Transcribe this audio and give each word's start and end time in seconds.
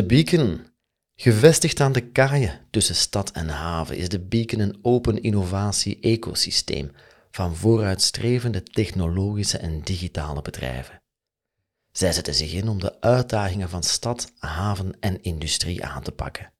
De 0.00 0.06
Beacon. 0.06 0.66
Gevestigd 1.16 1.80
aan 1.80 1.92
de 1.92 2.00
kaaien 2.00 2.60
tussen 2.70 2.94
stad 2.94 3.30
en 3.30 3.48
haven 3.48 3.96
is 3.96 4.08
de 4.08 4.20
Beacon 4.20 4.60
een 4.60 4.78
open 4.82 5.22
innovatie-ecosysteem 5.22 6.90
van 7.30 7.56
vooruitstrevende 7.56 8.62
technologische 8.62 9.58
en 9.58 9.80
digitale 9.80 10.42
bedrijven. 10.42 11.02
Zij 11.92 12.12
zetten 12.12 12.34
zich 12.34 12.52
in 12.52 12.68
om 12.68 12.80
de 12.80 13.00
uitdagingen 13.00 13.68
van 13.68 13.82
stad, 13.82 14.32
haven 14.38 14.96
en 15.00 15.22
industrie 15.22 15.84
aan 15.84 16.02
te 16.02 16.12
pakken. 16.12 16.52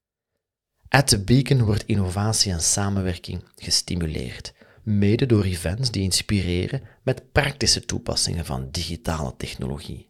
At 0.89 1.07
the 1.07 1.25
Beacon 1.25 1.65
wordt 1.65 1.87
innovatie 1.87 2.53
en 2.53 2.63
samenwerking 2.63 3.45
gestimuleerd, 3.55 4.53
mede 4.83 5.27
door 5.27 5.45
events 5.45 5.91
die 5.91 6.03
inspireren 6.03 6.83
met 7.03 7.33
praktische 7.33 7.85
toepassingen 7.85 8.45
van 8.45 8.71
digitale 8.71 9.35
technologie. 9.37 10.10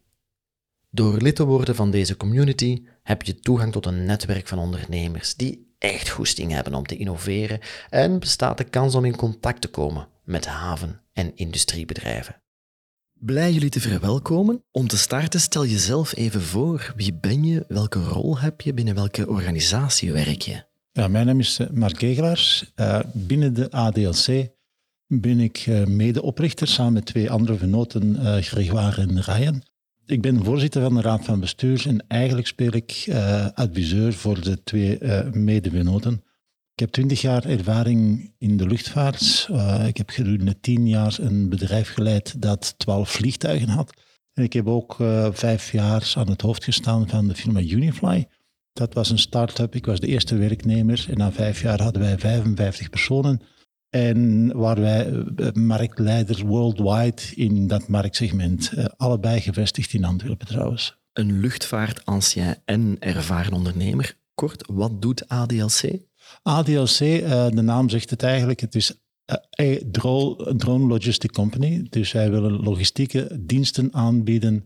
Door 0.93 1.21
lid 1.21 1.35
te 1.35 1.45
worden 1.45 1.75
van 1.75 1.91
deze 1.91 2.17
community 2.17 2.83
heb 3.03 3.23
je 3.23 3.39
toegang 3.39 3.71
tot 3.71 3.85
een 3.85 4.05
netwerk 4.05 4.47
van 4.47 4.59
ondernemers 4.59 5.35
die 5.35 5.73
echt 5.77 6.09
goesting 6.09 6.51
hebben 6.51 6.73
om 6.73 6.85
te 6.85 6.97
innoveren 6.97 7.59
en 7.89 8.19
bestaat 8.19 8.57
de 8.57 8.63
kans 8.63 8.95
om 8.95 9.05
in 9.05 9.15
contact 9.15 9.61
te 9.61 9.67
komen 9.67 10.07
met 10.23 10.45
haven- 10.45 11.01
en 11.13 11.35
industriebedrijven. 11.35 12.41
Blij 13.13 13.51
jullie 13.51 13.69
te 13.69 13.79
verwelkomen. 13.79 14.63
Om 14.71 14.87
te 14.87 14.97
starten 14.97 15.39
stel 15.39 15.65
jezelf 15.65 16.15
even 16.15 16.41
voor. 16.41 16.93
Wie 16.95 17.13
ben 17.13 17.43
je? 17.43 17.65
Welke 17.67 18.03
rol 18.03 18.39
heb 18.39 18.61
je? 18.61 18.73
Binnen 18.73 18.95
welke 18.95 19.27
organisatie 19.27 20.11
werk 20.11 20.41
je? 20.41 20.63
Ja, 20.91 21.07
mijn 21.07 21.25
naam 21.25 21.39
is 21.39 21.59
eh, 21.59 21.69
Mark 21.69 21.95
Kegelaars. 21.95 22.71
Uh, 22.75 22.99
binnen 23.13 23.53
de 23.53 23.71
ADLC 23.71 24.49
ben 25.07 25.39
ik 25.39 25.65
uh, 25.65 25.85
medeoprichter 25.85 26.67
samen 26.67 26.93
met 26.93 27.05
twee 27.05 27.31
andere 27.31 27.57
venoten, 27.57 28.15
uh, 28.15 28.37
Grégoire 28.37 29.01
en 29.01 29.21
Ryan. 29.21 29.63
Ik 30.11 30.21
ben 30.21 30.43
voorzitter 30.43 30.81
van 30.81 30.93
de 30.93 31.01
Raad 31.01 31.25
van 31.25 31.39
Bestuur 31.39 31.87
en 31.87 32.05
eigenlijk 32.07 32.47
speel 32.47 32.75
ik 32.75 33.07
adviseur 33.53 34.13
voor 34.13 34.41
de 34.41 34.63
twee 34.63 34.99
medevenoten. 35.31 36.13
Ik 36.73 36.79
heb 36.79 36.89
twintig 36.89 37.21
jaar 37.21 37.45
ervaring 37.45 38.33
in 38.37 38.57
de 38.57 38.67
luchtvaart. 38.67 39.49
ik 39.87 39.97
heb 39.97 40.09
gedurende 40.09 40.59
tien 40.59 40.87
jaar 40.87 41.17
een 41.19 41.49
bedrijf 41.49 41.93
geleid 41.93 42.41
dat 42.41 42.73
twaalf 42.77 43.09
vliegtuigen 43.09 43.69
had. 43.69 43.93
En 44.33 44.43
ik 44.43 44.53
heb 44.53 44.67
ook 44.67 44.95
vijf 45.31 45.71
jaar 45.71 46.13
aan 46.15 46.29
het 46.29 46.41
hoofd 46.41 46.63
gestaan 46.63 47.09
van 47.09 47.27
de 47.27 47.35
firma 47.35 47.59
Unifly. 47.59 48.27
Dat 48.73 48.93
was 48.93 49.09
een 49.09 49.19
start-up. 49.19 49.75
Ik 49.75 49.85
was 49.85 49.99
de 49.99 50.07
eerste 50.07 50.35
werknemer. 50.35 51.05
En 51.09 51.17
na 51.17 51.31
vijf 51.31 51.61
jaar 51.61 51.81
hadden 51.81 52.01
wij 52.01 52.19
55 52.19 52.89
personen. 52.89 53.41
En 53.91 54.51
waren 54.57 54.83
wij 54.83 55.25
eh, 55.35 55.51
marktleider 55.53 56.45
worldwide 56.45 57.21
in 57.35 57.67
dat 57.67 57.87
marktsegment. 57.87 58.71
Eh, 58.73 58.85
allebei 58.97 59.41
gevestigd 59.41 59.93
in 59.93 60.03
Antwerpen 60.03 60.47
trouwens. 60.47 60.99
Een 61.13 61.39
luchtvaart, 61.39 62.05
ancien 62.05 62.55
en 62.65 62.95
ervaren 62.99 63.53
ondernemer. 63.53 64.17
Kort, 64.33 64.63
wat 64.67 65.01
doet 65.01 65.27
ADLC? 65.27 65.99
ADLC, 66.41 66.99
eh, 66.99 67.47
de 67.49 67.61
naam 67.61 67.89
zegt 67.89 68.09
het 68.09 68.23
eigenlijk, 68.23 68.59
het 68.59 68.75
is 68.75 68.93
een 69.49 69.91
drone 70.57 70.87
logistic 70.87 71.31
company. 71.31 71.87
Dus 71.89 72.11
wij 72.11 72.31
willen 72.31 72.63
logistieke 72.63 73.39
diensten 73.41 73.93
aanbieden, 73.93 74.65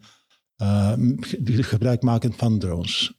gebruik 1.45 2.01
maken 2.01 2.33
van 2.33 2.59
drones. 2.59 3.13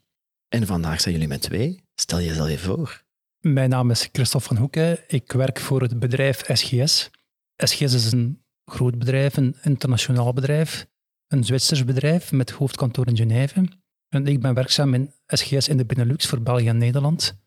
En 0.48 0.66
vandaag 0.66 1.00
zijn 1.00 1.14
jullie 1.14 1.28
met 1.28 1.42
twee. 1.42 1.82
Stel 1.94 2.20
jezelf 2.20 2.48
even 2.48 2.76
voor. 2.76 3.05
Mijn 3.52 3.70
naam 3.70 3.90
is 3.90 4.08
Christophe 4.12 4.46
van 4.46 4.56
Hoeken. 4.56 4.98
Ik 5.06 5.32
werk 5.32 5.60
voor 5.60 5.82
het 5.82 5.98
bedrijf 5.98 6.42
SGS. 6.52 7.10
SGS 7.56 7.94
is 7.94 8.12
een 8.12 8.42
groot 8.64 8.98
bedrijf, 8.98 9.36
een 9.36 9.56
internationaal 9.62 10.32
bedrijf, 10.32 10.86
een 11.26 11.44
Zwitsers 11.44 11.84
bedrijf 11.84 12.32
met 12.32 12.50
hoofdkantoor 12.50 13.06
in 13.06 13.16
Genève. 13.16 13.68
En 14.08 14.26
ik 14.26 14.40
ben 14.40 14.54
werkzaam 14.54 14.94
in 14.94 15.12
SGS 15.26 15.68
in 15.68 15.76
de 15.76 15.84
Benelux 15.84 16.26
voor 16.26 16.42
België 16.42 16.68
en 16.68 16.78
Nederland. 16.78 17.38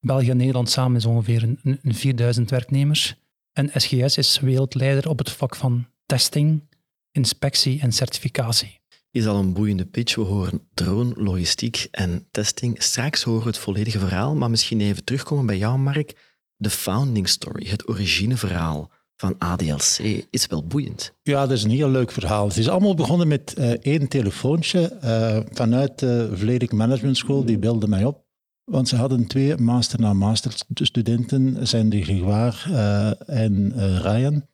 België 0.00 0.30
en 0.30 0.36
Nederland 0.36 0.70
samen 0.70 0.96
is 0.96 1.06
ongeveer 1.06 1.42
een, 1.42 1.78
een 1.82 1.94
4000 1.94 2.50
werknemers. 2.50 3.14
En 3.52 3.70
SGS 3.74 4.16
is 4.16 4.40
wereldleider 4.40 5.08
op 5.08 5.18
het 5.18 5.30
vlak 5.30 5.56
van 5.56 5.86
testing, 6.06 6.68
inspectie 7.10 7.80
en 7.80 7.92
certificatie 7.92 8.77
is 9.10 9.26
al 9.26 9.36
een 9.36 9.52
boeiende 9.52 9.86
pitch. 9.86 10.14
We 10.14 10.22
horen 10.22 10.68
drone, 10.74 11.12
logistiek 11.16 11.88
en 11.90 12.26
testing. 12.30 12.82
Straks 12.82 13.22
horen 13.22 13.42
we 13.42 13.48
het 13.48 13.58
volledige 13.58 13.98
verhaal, 13.98 14.34
maar 14.34 14.50
misschien 14.50 14.80
even 14.80 15.04
terugkomen 15.04 15.46
bij 15.46 15.58
jou, 15.58 15.78
Mark. 15.78 16.26
De 16.56 16.70
founding 16.70 17.28
story, 17.28 17.66
het 17.66 17.88
origineverhaal 17.88 18.90
van 19.16 19.38
ADLC 19.38 20.24
is 20.30 20.46
wel 20.46 20.66
boeiend. 20.66 21.14
Ja, 21.22 21.40
dat 21.40 21.56
is 21.56 21.62
een 21.62 21.70
heel 21.70 21.90
leuk 21.90 22.10
verhaal. 22.10 22.48
Het 22.48 22.56
is 22.56 22.68
allemaal 22.68 22.94
begonnen 22.94 23.28
met 23.28 23.54
uh, 23.58 23.70
één 23.70 24.08
telefoontje 24.08 24.98
uh, 25.04 25.40
vanuit 25.52 25.98
de 25.98 26.30
Vledig 26.32 26.70
Management 26.70 27.16
School. 27.16 27.44
Die 27.44 27.58
belde 27.58 27.88
mij 27.88 28.04
op. 28.04 28.26
Want 28.64 28.88
ze 28.88 28.96
hadden 28.96 29.26
twee 29.26 29.56
master 29.56 30.00
na 30.00 30.12
master 30.12 30.54
studenten, 30.74 31.66
zijn 31.66 31.88
de 31.88 32.02
Grégoire 32.02 32.70
uh, 32.70 33.38
en 33.42 33.72
Ryan. 34.02 34.46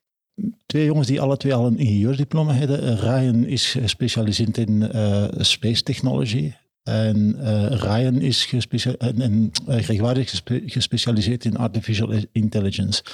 Twee 0.67 0.85
jongens 0.85 1.07
die 1.07 1.21
alle 1.21 1.37
twee 1.37 1.55
al 1.55 1.67
een 1.67 1.79
ingenieursdiploma 1.79 2.53
hebben. 2.53 2.99
Ryan 2.99 3.45
is 3.45 3.71
gespecialiseerd 3.71 4.59
in 4.59 4.91
uh, 4.95 5.27
space 5.39 5.83
technology. 5.83 6.53
En 6.83 7.37
uh, 7.39 7.67
Ryan 7.67 8.21
is 8.21 8.45
gespecialiseerd, 8.45 9.21
en, 9.21 9.51
is 9.67 10.73
gespecialiseerd 10.73 11.45
in 11.45 11.57
artificial 11.57 12.13
intelligence. 12.33 13.05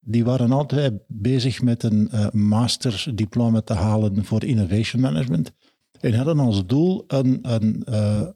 Die 0.00 0.24
waren 0.24 0.52
altijd 0.52 0.92
bezig 1.06 1.62
met 1.62 1.82
een 1.82 2.08
uh, 2.12 2.30
masterdiploma 2.30 3.60
te 3.60 3.74
halen 3.74 4.24
voor 4.24 4.44
innovation 4.44 5.02
management. 5.02 5.52
En 6.00 6.14
hadden 6.14 6.38
als 6.38 6.66
doel 6.66 7.04
een, 7.06 7.38
een, 7.42 7.82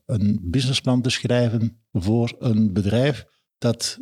een 0.06 0.38
businessplan 0.42 1.02
te 1.02 1.10
schrijven 1.10 1.82
voor 1.92 2.36
een 2.38 2.72
bedrijf 2.72 3.26
dat 3.58 3.98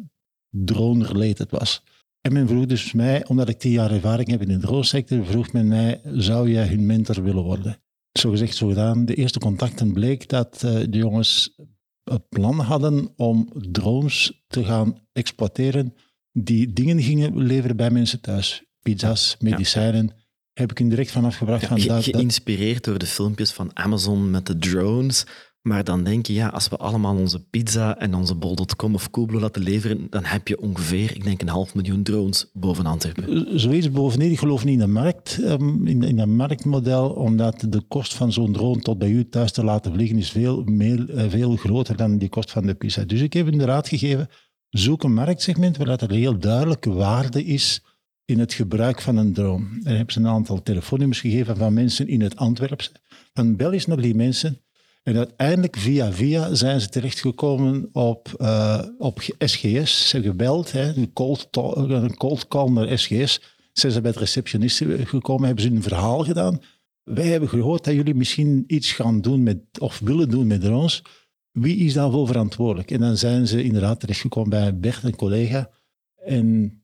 drone-related 0.50 1.50
was. 1.50 1.82
En 2.20 2.32
men 2.32 2.48
vroeg 2.48 2.66
dus 2.66 2.92
mij, 2.92 3.26
omdat 3.26 3.48
ik 3.48 3.58
tien 3.58 3.72
jaar 3.72 3.91
ervaring 3.91 4.28
heb 4.28 4.42
in 4.42 4.48
de 4.48 4.58
drone-sector, 4.58 5.26
vroeg 5.26 5.53
men 5.53 5.69
mij, 5.69 6.00
zou 6.04 6.50
jij 6.50 6.66
hun 6.66 6.86
mentor 6.86 7.22
willen 7.22 7.42
worden? 7.42 7.82
Zo 8.19 8.31
gezegd, 8.31 8.56
zo 8.56 8.69
gedaan. 8.69 9.04
De 9.04 9.14
eerste 9.14 9.38
contacten 9.38 9.92
bleek 9.92 10.28
dat 10.28 10.62
uh, 10.64 10.70
de 10.72 10.98
jongens 10.98 11.54
het 12.04 12.28
plan 12.28 12.59
hadden 12.59 13.12
om 13.16 13.53
drones 13.70 14.42
te 14.47 14.64
gaan 14.64 15.09
exploiteren 15.12 15.94
die 16.32 16.72
dingen 16.72 17.03
gingen 17.03 17.42
leveren 17.42 17.76
bij 17.76 17.91
mensen 17.91 18.20
thuis. 18.20 18.64
Pizza's, 18.82 19.36
medicijnen. 19.38 20.10
Heb 20.53 20.70
ik 20.70 20.78
hun 20.78 20.88
direct 20.88 21.10
vanaf 21.10 21.36
gebracht. 21.36 21.66
van 21.66 21.80
dat, 21.80 22.04
geïnspireerd 22.04 22.84
door 22.84 22.98
de 22.98 23.06
filmpjes 23.06 23.53
van 23.53 23.70
Amazon 23.76 24.30
met 24.30 24.47
de 24.47 24.59
drones 24.59 25.26
maar 25.62 25.84
dan 25.84 26.04
denk 26.04 26.26
je, 26.26 26.32
ja, 26.32 26.48
als 26.48 26.69
we 26.69 26.76
allemaal 26.76 27.16
onze 27.16 27.44
pizza 27.44 27.98
en 27.98 28.15
onze 28.15 28.34
bol.com 28.34 28.94
of 28.94 29.10
Coolblue 29.10 29.41
laten 29.41 29.62
leveren, 29.62 30.06
dan 30.10 30.25
heb 30.25 30.48
je 30.48 30.60
ongeveer, 30.60 31.15
ik 31.15 31.25
denk, 31.25 31.41
een 31.41 31.48
half 31.48 31.75
miljoen 31.75 32.03
drones 32.03 32.50
boven 32.53 32.87
Antwerpen. 32.87 33.28
Eh, 33.28 33.59
zoiets 33.59 33.91
bovenin. 33.91 34.31
Ik 34.31 34.38
geloof 34.38 34.65
niet 34.65 34.72
in 34.72 34.78
de 34.78 34.87
markt, 34.87 35.38
um, 35.41 35.87
in, 35.87 36.03
in 36.03 36.19
een 36.19 36.37
marktmodel, 36.37 37.10
omdat 37.10 37.66
de 37.69 37.81
kost 37.81 38.15
van 38.15 38.32
zo'n 38.32 38.53
drone 38.53 38.81
tot 38.81 38.98
bij 38.98 39.10
u 39.10 39.28
thuis 39.28 39.53
te 39.53 39.65
laten 39.65 39.93
vliegen 39.93 40.16
is 40.16 40.31
veel, 40.31 40.62
meer, 40.65 41.15
eh, 41.15 41.31
veel 41.31 41.56
groter 41.56 41.97
dan 41.97 42.19
die 42.19 42.28
kost 42.28 42.50
van 42.50 42.66
de 42.66 42.75
pizza. 42.75 43.04
Dus 43.04 43.21
ik 43.21 43.32
heb 43.32 43.47
hem 43.47 43.59
de 43.59 43.65
raad 43.65 43.88
gegeven, 43.88 44.28
zoek 44.69 45.03
een 45.03 45.15
marktsegment 45.15 45.77
waar 45.77 45.87
dat 45.87 46.03
er 46.03 46.10
heel 46.10 46.38
duidelijke 46.38 46.92
waarde 46.92 47.44
is 47.44 47.84
in 48.25 48.38
het 48.38 48.53
gebruik 48.53 49.00
van 49.00 49.16
een 49.16 49.32
drone. 49.32 49.66
Ik 49.78 49.97
heb 49.97 50.10
ze 50.10 50.19
een 50.19 50.27
aantal 50.27 50.62
telefoonnummers 50.62 51.21
gegeven 51.21 51.56
van 51.56 51.75
mensen 51.75 52.09
in 52.09 52.21
het 52.21 52.37
Antwerpse, 52.37 52.91
van 53.32 53.56
Belgisch 53.56 53.87
naar 53.87 54.00
die 54.00 54.15
mensen 54.15 54.60
en 55.02 55.16
uiteindelijk, 55.16 55.76
via 55.76 56.12
via, 56.12 56.54
zijn 56.54 56.80
ze 56.80 56.88
terechtgekomen 56.88 57.88
op, 57.92 58.34
uh, 58.38 58.82
op 58.98 59.20
SGS. 59.38 60.08
Ze 60.08 60.16
hebben 60.16 60.30
gebeld, 60.30 60.72
hè, 60.72 60.94
een, 60.94 61.12
cold 61.12 61.48
een 61.52 62.16
cold 62.16 62.48
call 62.48 62.70
naar 62.70 62.98
SGS. 62.98 63.41
Zijn 63.72 63.92
ze 63.92 64.00
bij 64.00 64.12
de 64.12 64.18
receptionist 64.18 64.82
gekomen, 64.86 65.47
hebben 65.47 65.64
ze 65.64 65.70
een 65.70 65.82
verhaal 65.82 66.24
gedaan. 66.24 66.60
Wij 67.02 67.26
hebben 67.26 67.48
gehoord 67.48 67.84
dat 67.84 67.94
jullie 67.94 68.14
misschien 68.14 68.64
iets 68.66 68.92
gaan 68.92 69.20
doen 69.20 69.42
met, 69.42 69.58
of 69.78 69.98
willen 69.98 70.28
doen 70.28 70.47
met 70.47 70.60
drones. 70.60 71.03
Wie 71.50 71.76
is 71.76 71.92
daarvoor 71.92 72.26
verantwoordelijk? 72.26 72.91
En 72.91 73.00
dan 73.00 73.16
zijn 73.16 73.46
ze 73.46 73.62
inderdaad 73.62 74.00
terechtgekomen 74.00 74.50
bij 74.50 74.78
Bert, 74.78 75.03
een 75.03 75.16
collega. 75.16 75.70
En 76.24 76.78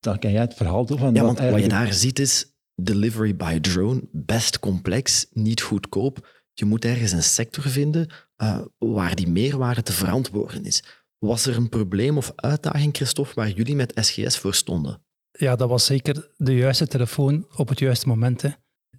dan 0.00 0.18
kan 0.18 0.32
jij 0.32 0.40
het 0.40 0.54
verhaal 0.54 0.86
doen. 0.86 0.98
Van 0.98 1.14
ja, 1.14 1.22
want 1.22 1.38
wat 1.38 1.62
je 1.62 1.68
daar 1.68 1.92
ziet 1.92 2.18
is 2.18 2.52
delivery 2.74 3.36
by 3.36 3.60
drone, 3.60 4.02
best 4.12 4.58
complex, 4.58 5.26
niet 5.32 5.60
goedkoop 5.60 6.39
je 6.60 6.66
moet 6.66 6.84
ergens 6.84 7.12
een 7.12 7.22
sector 7.22 7.64
vinden 7.64 8.08
uh, 8.42 8.60
waar 8.78 9.14
die 9.14 9.28
meerwaarde 9.28 9.82
te 9.82 9.92
verantwoorden 9.92 10.64
is. 10.64 10.82
Was 11.18 11.46
er 11.46 11.56
een 11.56 11.68
probleem 11.68 12.16
of 12.16 12.32
uitdaging, 12.36 12.96
Christophe, 12.96 13.34
waar 13.34 13.50
jullie 13.50 13.74
met 13.74 13.92
SGS 13.94 14.38
voor 14.38 14.54
stonden? 14.54 15.02
Ja, 15.30 15.56
dat 15.56 15.68
was 15.68 15.84
zeker 15.84 16.30
de 16.36 16.54
juiste 16.54 16.86
telefoon 16.86 17.46
op 17.56 17.68
het 17.68 17.78
juiste 17.78 18.08
moment. 18.08 18.44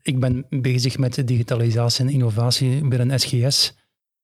Ik 0.02 0.19
ben 0.19 0.46
bezig 0.50 0.98
met 0.98 1.28
digitalisatie 1.28 2.06
en 2.06 2.12
innovatie 2.12 2.88
binnen 2.88 3.19
SGS. 3.19 3.74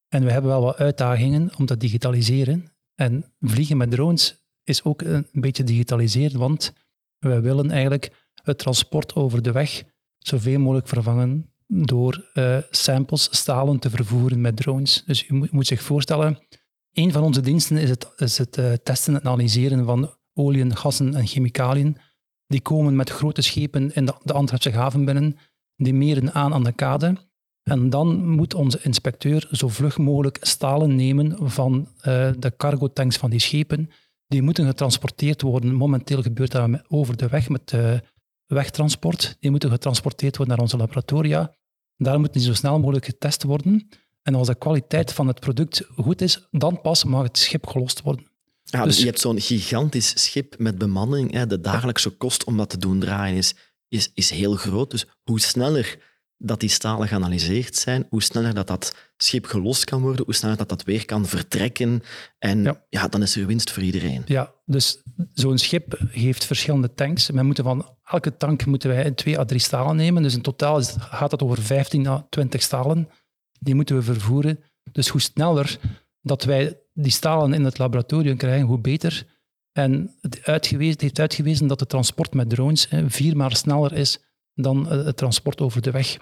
En 0.08 0.24
we 0.24 0.32
hebben 0.32 0.50
wel 0.50 0.62
wat 0.62 0.76
uitdagingen 0.76 1.50
om 1.58 1.66
te 1.66 1.76
digitaliseren. 1.76 2.72
En 2.94 3.32
vliegen 3.40 3.76
met 3.76 3.90
drones 3.90 4.36
is 4.64 4.84
ook 4.84 5.02
een 5.02 5.26
beetje 5.32 5.64
digitaliseerd, 5.64 6.32
want 6.32 6.72
we 7.18 7.40
willen 7.40 7.70
eigenlijk 7.70 8.30
het 8.42 8.58
transport 8.58 9.14
over 9.14 9.42
de 9.42 9.52
weg 9.52 9.84
zoveel 10.18 10.58
mogelijk 10.58 10.88
vervangen 10.88 11.52
door 11.68 12.30
uh, 12.34 12.58
samples, 12.70 13.28
stalen 13.30 13.78
te 13.78 13.90
vervoeren 13.90 14.40
met 14.40 14.56
drones. 14.56 15.02
Dus 15.06 15.20
je 15.20 15.48
moet, 15.50 15.66
zich 15.66 15.82
voorstellen, 15.82 16.38
een 16.92 17.12
van 17.12 17.22
onze 17.22 17.40
diensten 17.40 17.76
is 17.76 17.90
het, 17.90 18.12
is 18.16 18.38
het 18.38 18.56
uh, 18.56 18.72
testen 18.72 19.14
en 19.14 19.24
analyseren 19.24 19.84
van 19.84 20.14
oliën, 20.34 20.76
gassen 20.76 21.14
en 21.14 21.26
chemicaliën. 21.26 21.96
Die 22.46 22.60
komen 22.60 22.96
met 22.96 23.10
grote 23.10 23.42
schepen 23.42 23.94
in 23.94 24.06
de, 24.06 24.14
de 24.22 24.32
Antwerpse 24.32 24.70
haven 24.70 25.04
binnen, 25.04 25.36
die 25.76 25.94
meren 25.94 26.34
aan 26.34 26.54
aan 26.54 26.64
de 26.64 26.72
kade. 26.72 27.16
En 27.62 27.90
dan 27.90 28.28
moet 28.28 28.54
onze 28.54 28.80
inspecteur 28.82 29.48
zo 29.50 29.68
vlug 29.68 29.98
mogelijk 29.98 30.38
stalen 30.40 30.94
nemen 30.96 31.50
van 31.50 31.88
uh, 31.98 32.30
de 32.38 32.52
cargotanks 32.56 33.16
van 33.16 33.30
die 33.30 33.40
schepen. 33.40 33.90
Die 34.26 34.42
moeten 34.42 34.66
getransporteerd 34.66 35.42
worden. 35.42 35.74
Momenteel 35.74 36.22
gebeurt 36.22 36.50
dat 36.50 36.82
over 36.88 37.16
de 37.16 37.28
weg 37.28 37.48
met 37.48 37.72
wegtransport. 38.54 39.36
Die 39.40 39.50
moeten 39.50 39.70
getransporteerd 39.70 40.36
worden 40.36 40.54
naar 40.54 40.64
onze 40.64 40.76
laboratoria. 40.76 41.54
Daar 41.96 42.20
moeten 42.20 42.38
die 42.38 42.48
zo 42.48 42.54
snel 42.54 42.78
mogelijk 42.78 43.04
getest 43.04 43.42
worden. 43.42 43.88
En 44.22 44.34
als 44.34 44.46
de 44.46 44.54
kwaliteit 44.54 45.12
van 45.12 45.26
het 45.26 45.40
product 45.40 45.82
goed 45.96 46.20
is, 46.20 46.48
dan 46.50 46.80
pas 46.80 47.04
mag 47.04 47.22
het 47.22 47.38
schip 47.38 47.66
gelost 47.66 48.02
worden. 48.02 48.26
Ja, 48.62 48.82
dus, 48.82 48.92
dus 48.92 48.98
je 48.98 49.06
hebt 49.06 49.20
zo'n 49.20 49.40
gigantisch 49.40 50.24
schip 50.24 50.58
met 50.58 50.78
bemanning. 50.78 51.32
Hè. 51.32 51.46
De 51.46 51.60
dagelijkse 51.60 52.10
kost 52.10 52.44
om 52.44 52.56
dat 52.56 52.70
te 52.70 52.78
doen 52.78 53.00
draaien 53.00 53.36
is, 53.36 53.54
is, 53.88 54.10
is 54.14 54.30
heel 54.30 54.54
groot. 54.54 54.90
Dus 54.90 55.06
hoe 55.22 55.40
sneller 55.40 55.98
dat 56.38 56.60
die 56.60 56.68
stalen 56.68 57.08
geanalyseerd 57.08 57.76
zijn, 57.76 58.06
hoe 58.10 58.22
sneller 58.22 58.54
dat 58.54 58.66
dat 58.66 58.94
schip 59.16 59.46
gelost 59.46 59.84
kan 59.84 60.00
worden, 60.00 60.24
hoe 60.24 60.34
sneller 60.34 60.56
dat 60.56 60.68
dat 60.68 60.84
weer 60.84 61.04
kan 61.04 61.26
vertrekken. 61.26 62.02
En 62.38 62.84
ja, 62.88 63.08
dan 63.08 63.22
is 63.22 63.36
er 63.36 63.46
winst 63.46 63.70
voor 63.70 63.82
iedereen. 63.82 64.22
Ja, 64.26 64.52
dus 64.64 65.02
zo'n 65.32 65.58
schip 65.58 66.00
heeft 66.10 66.44
verschillende 66.44 66.94
tanks. 66.94 67.28
We 67.28 67.42
moeten 67.42 67.64
van 67.64 67.96
elke 68.04 68.36
tank 68.36 68.66
moeten 68.66 68.90
wij 68.90 69.10
twee 69.10 69.38
à 69.38 69.44
drie 69.44 69.60
stalen 69.60 69.96
nemen. 69.96 70.22
Dus 70.22 70.34
in 70.34 70.42
totaal 70.42 70.82
gaat 70.98 71.30
het 71.30 71.42
over 71.42 71.62
15 71.62 72.06
à 72.06 72.26
20 72.30 72.62
stalen. 72.62 73.08
Die 73.58 73.74
moeten 73.74 73.96
we 73.96 74.02
vervoeren. 74.02 74.60
Dus 74.92 75.08
hoe 75.08 75.20
sneller 75.20 75.78
dat 76.20 76.44
wij 76.44 76.80
die 76.92 77.12
stalen 77.12 77.52
in 77.52 77.64
het 77.64 77.78
laboratorium 77.78 78.36
krijgen, 78.36 78.66
hoe 78.66 78.80
beter. 78.80 79.26
En 79.72 80.16
het, 80.20 80.44
uitgewezen, 80.44 80.96
heeft 81.00 81.18
uitgewezen 81.18 81.66
dat 81.66 81.80
het 81.80 81.88
transport 81.88 82.34
met 82.34 82.50
drones 82.50 82.88
hè, 82.88 83.10
viermaal 83.10 83.54
sneller 83.54 83.92
is 83.92 84.18
dan 84.54 84.90
eh, 84.90 85.04
het 85.04 85.16
transport 85.16 85.60
over 85.60 85.82
de 85.82 85.90
weg. 85.90 86.18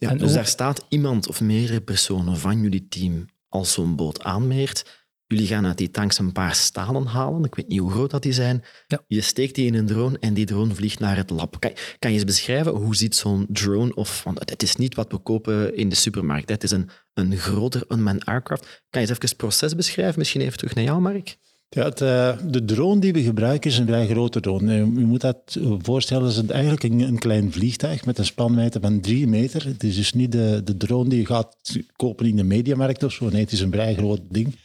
Ja, 0.00 0.14
dus 0.14 0.32
daar 0.32 0.46
staat 0.46 0.84
iemand 0.88 1.28
of 1.28 1.40
meerdere 1.40 1.80
personen 1.80 2.36
van 2.36 2.60
jullie 2.60 2.88
team 2.88 3.26
als 3.48 3.72
zo'n 3.72 3.96
boot 3.96 4.22
aanmeert. 4.22 5.06
Jullie 5.26 5.46
gaan 5.46 5.66
uit 5.66 5.78
die 5.78 5.90
tanks 5.90 6.18
een 6.18 6.32
paar 6.32 6.54
stalen 6.54 7.06
halen. 7.06 7.44
Ik 7.44 7.54
weet 7.54 7.68
niet 7.68 7.78
hoe 7.78 7.90
groot 7.90 8.10
dat 8.10 8.22
die 8.22 8.32
zijn. 8.32 8.64
Ja. 8.86 9.04
Je 9.06 9.20
steekt 9.20 9.54
die 9.54 9.66
in 9.66 9.74
een 9.74 9.86
drone 9.86 10.18
en 10.18 10.34
die 10.34 10.46
drone 10.46 10.74
vliegt 10.74 10.98
naar 10.98 11.16
het 11.16 11.30
lab. 11.30 11.60
Kan, 11.60 11.72
kan 11.98 12.10
je 12.10 12.16
eens 12.16 12.26
beschrijven 12.26 12.72
hoe 12.72 12.96
ziet 12.96 13.14
zo'n 13.14 13.46
drone? 13.48 13.94
Of, 13.94 14.24
want 14.24 14.50
het 14.50 14.62
is 14.62 14.76
niet 14.76 14.94
wat 14.94 15.12
we 15.12 15.18
kopen 15.18 15.76
in 15.76 15.88
de 15.88 15.94
supermarkt. 15.94 16.48
Het 16.48 16.62
is 16.62 16.70
een, 16.70 16.90
een 17.14 17.36
groter 17.36 17.84
unmanned 17.88 18.24
aircraft. 18.24 18.62
Kan 18.62 19.00
je 19.02 19.08
eens 19.08 19.10
even 19.10 19.28
het 19.28 19.36
proces 19.36 19.74
beschrijven? 19.74 20.18
Misschien 20.18 20.40
even 20.40 20.58
terug 20.58 20.74
naar 20.74 20.84
jou, 20.84 21.00
Mark. 21.00 21.36
Ja, 21.70 21.84
het, 21.84 22.00
eh, 22.00 22.36
de 22.46 22.64
drone 22.64 23.00
die 23.00 23.12
we 23.12 23.22
gebruiken 23.22 23.70
is 23.70 23.78
een 23.78 23.86
vrij 23.86 24.06
grote 24.06 24.40
drone. 24.40 24.74
Je 24.74 24.84
moet 24.84 25.20
dat 25.20 25.58
voorstellen, 25.78 26.26
het 26.26 26.44
is 26.44 26.50
eigenlijk 26.50 26.82
een, 26.82 27.00
een, 27.00 27.18
klein 27.18 27.52
vliegtuig 27.52 28.04
met 28.04 28.18
een 28.18 28.24
spanwijdte 28.24 28.80
van 28.80 29.00
drie 29.00 29.26
meter. 29.26 29.64
Het 29.64 29.84
is 29.84 29.96
dus 29.96 30.12
niet 30.12 30.32
de, 30.32 30.60
de 30.64 30.76
drone 30.76 31.08
die 31.08 31.18
je 31.18 31.26
gaat 31.26 31.56
kopen 31.96 32.26
in 32.26 32.36
de 32.36 32.42
mediamarkt 32.42 33.02
of 33.02 33.12
zo. 33.12 33.28
Nee, 33.28 33.40
het 33.40 33.52
is 33.52 33.60
een 33.60 33.72
vrij 33.72 33.94
groot 33.94 34.20
ding. 34.28 34.56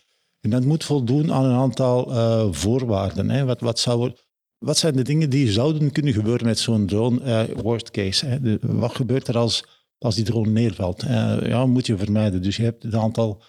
En 0.42 0.50
dat 0.50 0.66
moet 0.66 0.84
voldoen 0.84 1.34
aan 1.34 1.46
een 1.46 1.56
aantal 1.56 2.12
uh, 2.12 2.48
voorwaarden. 2.52 3.30
Hè. 3.30 3.46
Wat, 3.46 3.60
wat, 3.60 3.80
zou, 3.80 4.12
wat 4.58 4.78
zijn 4.78 4.96
de 4.96 5.04
dingen 5.04 5.30
die 5.30 5.52
zouden 5.52 5.92
kunnen 5.92 6.14
gebeuren 6.14 6.46
met 6.46 6.60
zo'n 6.60 6.86
drone? 6.86 7.22
Uh, 7.22 7.62
worst 7.62 7.92
case. 7.92 8.26
Hè. 8.26 8.58
wat 8.62 8.96
gebeurt 8.96 9.28
er 9.28 9.38
als, 9.38 9.66
als 9.98 10.16
die 10.16 10.24
drone 10.24 10.50
neervalt? 10.50 11.04
ja, 11.44 11.66
moet 11.66 11.86
je 11.86 11.98
vermijden. 11.98 12.42
Dus 12.42 12.56
je 12.56 12.64
hebt 12.64 12.84
een 12.84 12.98
aantal 12.98 13.42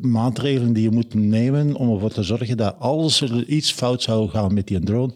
maatregelen 0.00 0.72
die 0.72 0.82
je 0.82 0.90
moet 0.90 1.14
nemen 1.14 1.74
om 1.74 1.92
ervoor 1.92 2.12
te 2.12 2.22
zorgen 2.22 2.56
dat 2.56 2.76
als 2.78 3.20
er 3.20 3.44
iets 3.44 3.72
fout 3.72 4.02
zou 4.02 4.28
gaan 4.28 4.54
met 4.54 4.66
die 4.66 4.80
drone, 4.80 5.14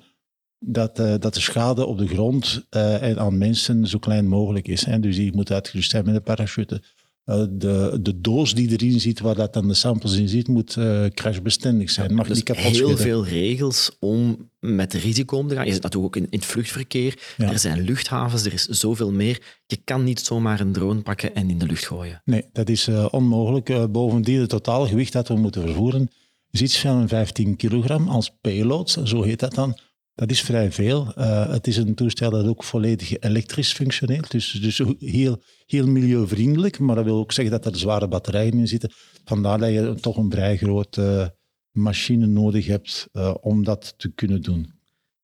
dat, 0.58 0.98
uh, 0.98 1.14
dat 1.18 1.34
de 1.34 1.40
schade 1.40 1.86
op 1.86 1.98
de 1.98 2.06
grond 2.06 2.66
uh, 2.70 3.02
en 3.02 3.18
aan 3.18 3.38
mensen 3.38 3.86
zo 3.86 3.98
klein 3.98 4.28
mogelijk 4.28 4.68
is. 4.68 4.84
Hè. 4.84 5.00
Dus 5.00 5.16
die 5.16 5.34
moet 5.34 5.52
uitgerust 5.52 5.90
zijn 5.90 6.04
met 6.04 6.14
een 6.14 6.22
parachute. 6.22 6.82
Uh, 7.30 7.44
de, 7.50 7.98
de 8.02 8.20
doos 8.20 8.54
die 8.54 8.70
erin 8.70 9.00
zit, 9.00 9.20
waar 9.20 9.34
dat 9.34 9.52
dan 9.52 9.68
de 9.68 9.74
samples 9.74 10.16
in 10.16 10.28
zit, 10.28 10.48
moet 10.48 10.76
crashbestendig 11.14 11.90
zijn. 11.90 12.14
Mag 12.14 12.26
dus 12.26 12.36
niet 12.36 12.44
kapot 12.44 12.64
heel 12.64 12.96
veel 12.96 13.26
regels 13.26 13.96
om 13.98 14.50
met 14.58 14.94
risico 14.94 15.36
om 15.36 15.48
te 15.48 15.54
gaan. 15.54 15.66
Je 15.66 15.72
zit 15.72 15.82
natuurlijk 15.82 16.16
ook 16.16 16.22
in, 16.22 16.30
in 16.30 16.38
het 16.38 16.48
vluchtverkeer. 16.48 17.34
Er 17.36 17.58
zijn 17.58 17.80
luchthavens, 17.80 18.44
er 18.44 18.52
is 18.52 18.66
zoveel 18.66 19.12
meer. 19.12 19.42
Je 19.66 19.78
kan 19.84 20.04
niet 20.04 20.20
zomaar 20.20 20.60
een 20.60 20.72
drone 20.72 21.00
pakken 21.00 21.34
en 21.34 21.50
in 21.50 21.58
de 21.58 21.66
lucht 21.66 21.86
gooien. 21.86 22.22
Nee, 22.24 22.44
dat 22.52 22.68
is 22.68 22.88
onmogelijk. 23.10 23.92
bovendien, 23.92 24.40
het 24.40 24.48
totale 24.48 24.88
gewicht 24.88 25.12
dat 25.12 25.28
we 25.28 25.34
moeten 25.34 25.62
vervoeren 25.62 26.10
is 26.50 26.62
iets 26.62 26.80
van 26.80 27.08
15 27.08 27.56
kilogram 27.56 28.08
als 28.08 28.36
payload, 28.40 29.00
zo 29.04 29.22
heet 29.22 29.40
dat 29.40 29.54
dan. 29.54 29.78
Dat 30.14 30.30
is 30.30 30.42
vrij 30.42 30.72
veel. 30.72 31.12
Uh, 31.18 31.50
het 31.50 31.66
is 31.66 31.76
een 31.76 31.94
toestel 31.94 32.30
dat 32.30 32.46
ook 32.46 32.64
volledig 32.64 33.18
elektrisch 33.18 33.72
functioneert. 33.72 34.30
Dus, 34.30 34.52
dus 34.52 34.82
heel, 34.98 35.42
heel 35.66 35.86
milieuvriendelijk. 35.86 36.78
Maar 36.78 36.96
dat 36.96 37.04
wil 37.04 37.18
ook 37.18 37.32
zeggen 37.32 37.60
dat 37.60 37.72
er 37.72 37.78
zware 37.78 38.08
batterijen 38.08 38.52
in 38.52 38.68
zitten. 38.68 38.92
Vandaar 39.24 39.58
dat 39.58 39.70
je 39.70 39.94
toch 40.00 40.16
een 40.16 40.30
vrij 40.30 40.56
grote 40.56 41.36
machine 41.70 42.26
nodig 42.26 42.66
hebt 42.66 43.08
uh, 43.12 43.34
om 43.40 43.64
dat 43.64 43.94
te 43.96 44.12
kunnen 44.12 44.42
doen. 44.42 44.72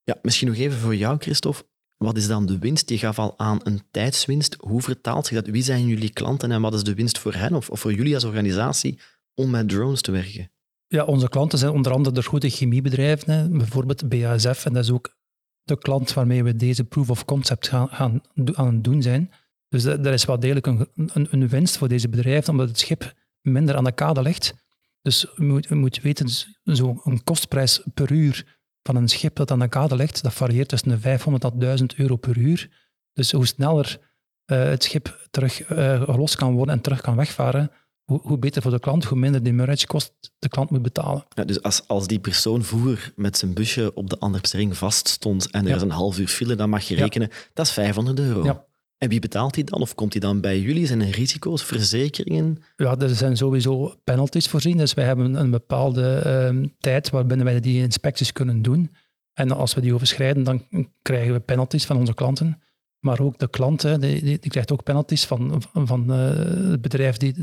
Ja, 0.04 0.18
misschien 0.22 0.48
nog 0.48 0.56
even 0.56 0.78
voor 0.78 0.96
jou, 0.96 1.18
Christophe. 1.18 1.64
Wat 1.96 2.16
is 2.16 2.26
dan 2.26 2.46
de 2.46 2.58
winst? 2.58 2.88
Je 2.88 2.98
gaf 2.98 3.18
al 3.18 3.38
aan 3.38 3.60
een 3.62 3.82
tijdswinst. 3.90 4.56
Hoe 4.58 4.82
vertaalt 4.82 5.26
zich 5.26 5.36
dat? 5.36 5.46
Wie 5.46 5.62
zijn 5.62 5.86
jullie 5.86 6.12
klanten 6.12 6.52
en 6.52 6.60
wat 6.60 6.74
is 6.74 6.84
de 6.84 6.94
winst 6.94 7.18
voor 7.18 7.34
hen 7.34 7.54
of, 7.54 7.70
of 7.70 7.80
voor 7.80 7.94
jullie 7.94 8.14
als 8.14 8.24
organisatie 8.24 8.98
om 9.34 9.50
met 9.50 9.68
drones 9.68 10.00
te 10.00 10.10
werken? 10.10 10.50
Ja, 10.88 11.04
onze 11.04 11.28
klanten 11.28 11.58
zijn 11.58 11.72
onder 11.72 11.92
andere 11.92 12.14
de 12.14 12.22
grote 12.22 12.48
chemiebedrijven, 12.48 13.32
hè, 13.32 13.48
bijvoorbeeld 13.48 14.08
BASF. 14.08 14.64
En 14.64 14.72
dat 14.72 14.84
is 14.84 14.90
ook 14.90 15.14
de 15.62 15.78
klant 15.78 16.12
waarmee 16.12 16.44
we 16.44 16.56
deze 16.56 16.84
proof 16.84 17.10
of 17.10 17.24
concept 17.24 17.68
gaan, 17.68 17.88
gaan 17.88 18.20
aan 18.54 18.82
doen 18.82 19.02
zijn. 19.02 19.30
Dus 19.68 19.84
er 19.84 20.12
is 20.12 20.24
wel 20.24 20.40
degelijk 20.40 20.66
een, 20.66 20.88
een, 20.94 21.28
een, 21.30 21.48
winst 21.48 21.76
voor 21.76 21.88
deze 21.88 22.08
bedrijven, 22.08 22.50
omdat 22.50 22.68
het 22.68 22.78
schip 22.78 23.14
minder 23.40 23.76
aan 23.76 23.84
de 23.84 23.92
kade 23.92 24.22
ligt. 24.22 24.54
Dus 25.02 25.20
je 25.36 25.42
moet, 25.42 25.68
je 25.68 25.74
moet 25.74 26.00
weten, 26.00 26.28
zo'n 26.62 27.20
kostprijs 27.24 27.82
per 27.94 28.12
uur 28.12 28.58
van 28.82 28.96
een 28.96 29.08
schip 29.08 29.36
dat 29.36 29.50
aan 29.50 29.58
de 29.58 29.68
kade 29.68 29.96
ligt, 29.96 30.22
dat 30.22 30.34
varieert 30.34 30.68
tussen 30.68 30.88
de 30.88 30.98
500 30.98 31.44
tot 31.44 31.60
1000 31.60 31.94
euro 31.94 32.16
per 32.16 32.38
uur. 32.38 32.70
Dus 33.12 33.32
hoe 33.32 33.46
sneller 33.46 33.98
uh, 34.46 34.64
het 34.64 34.82
schip 34.82 35.26
terug 35.30 35.70
uh, 35.70 36.02
gelost 36.02 36.36
kan 36.36 36.54
worden 36.54 36.74
en 36.74 36.80
terug 36.80 37.00
kan 37.00 37.16
wegvaren, 37.16 37.70
hoe, 38.06 38.20
hoe, 38.22 38.38
beter 38.38 38.62
voor 38.62 38.70
de 38.70 38.80
klant, 38.80 39.04
hoe 39.04 39.18
minder 39.18 39.42
demurrage 39.42 39.86
kost 39.86 40.12
de 40.38 40.48
klant 40.48 40.70
moet 40.70 40.82
betalen. 40.82 41.24
Ja, 41.28 41.44
dus 41.44 41.62
als, 41.62 41.88
als 41.88 42.06
die 42.06 42.18
persoon 42.18 42.62
vroeger 42.62 43.12
met 43.16 43.36
zijn 43.36 43.54
busje 43.54 43.94
op 43.94 44.10
de 44.10 44.18
Anderpsring 44.18 44.76
vast 44.76 45.08
stond 45.08 45.50
en 45.50 45.66
er 45.66 45.76
is 45.76 45.82
een 45.82 45.90
half 45.90 46.18
uur 46.18 46.28
file, 46.28 46.54
dan 46.54 46.70
mag 46.70 46.82
je 46.82 46.94
rekenen, 46.94 47.30
dat 47.52 47.66
is 47.66 47.72
500 47.72 48.18
euro. 48.18 48.64
En 48.98 49.08
wie 49.08 49.20
betaalt 49.20 49.54
die 49.54 49.64
dan? 49.64 49.80
Of 49.80 49.94
komt 49.94 50.12
die 50.12 50.20
dan 50.20 50.40
bij 50.40 50.60
jullie? 50.60 50.86
Zijn 50.86 51.00
er 51.00 51.10
risico's, 51.10 51.62
verzekeringen? 51.62 52.62
Ja, 52.76 52.96
er 52.98 53.08
zijn 53.08 53.36
sowieso 53.36 53.94
penalties 54.04 54.48
voorzien. 54.48 54.76
Dus 54.76 54.94
wij 54.94 55.04
hebben 55.04 55.34
een 55.34 55.50
bepaalde 55.50 56.22
uh, 56.52 56.68
tijd 56.78 57.10
waarbinnen 57.10 57.46
wij 57.46 57.60
die 57.60 57.82
inspecties 57.82 58.32
kunnen 58.32 58.62
doen. 58.62 58.90
En 59.32 59.50
als 59.50 59.74
we 59.74 59.80
die 59.80 59.94
overschrijden, 59.94 60.42
dan 60.42 60.66
krijgen 61.02 61.32
we 61.32 61.40
penalties 61.40 61.86
van 61.86 61.96
onze 61.96 62.14
klanten. 62.14 62.62
Maar 63.06 63.20
ook 63.20 63.38
de 63.38 63.50
klant, 63.50 63.82
hè, 63.82 63.98
die, 63.98 64.22
die, 64.22 64.50
krijgt 64.50 64.72
ook 64.72 64.82
penalties 64.82 65.24
van, 65.24 65.62
van 65.72 66.12
uh, 66.12 66.70
het 66.70 66.80
bedrijf 66.80 67.16
die, 67.16 67.34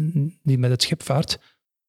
die 0.44 0.58
met 0.58 0.72
het 0.72 0.82
schip 0.82 1.04
vaart, 1.04 1.40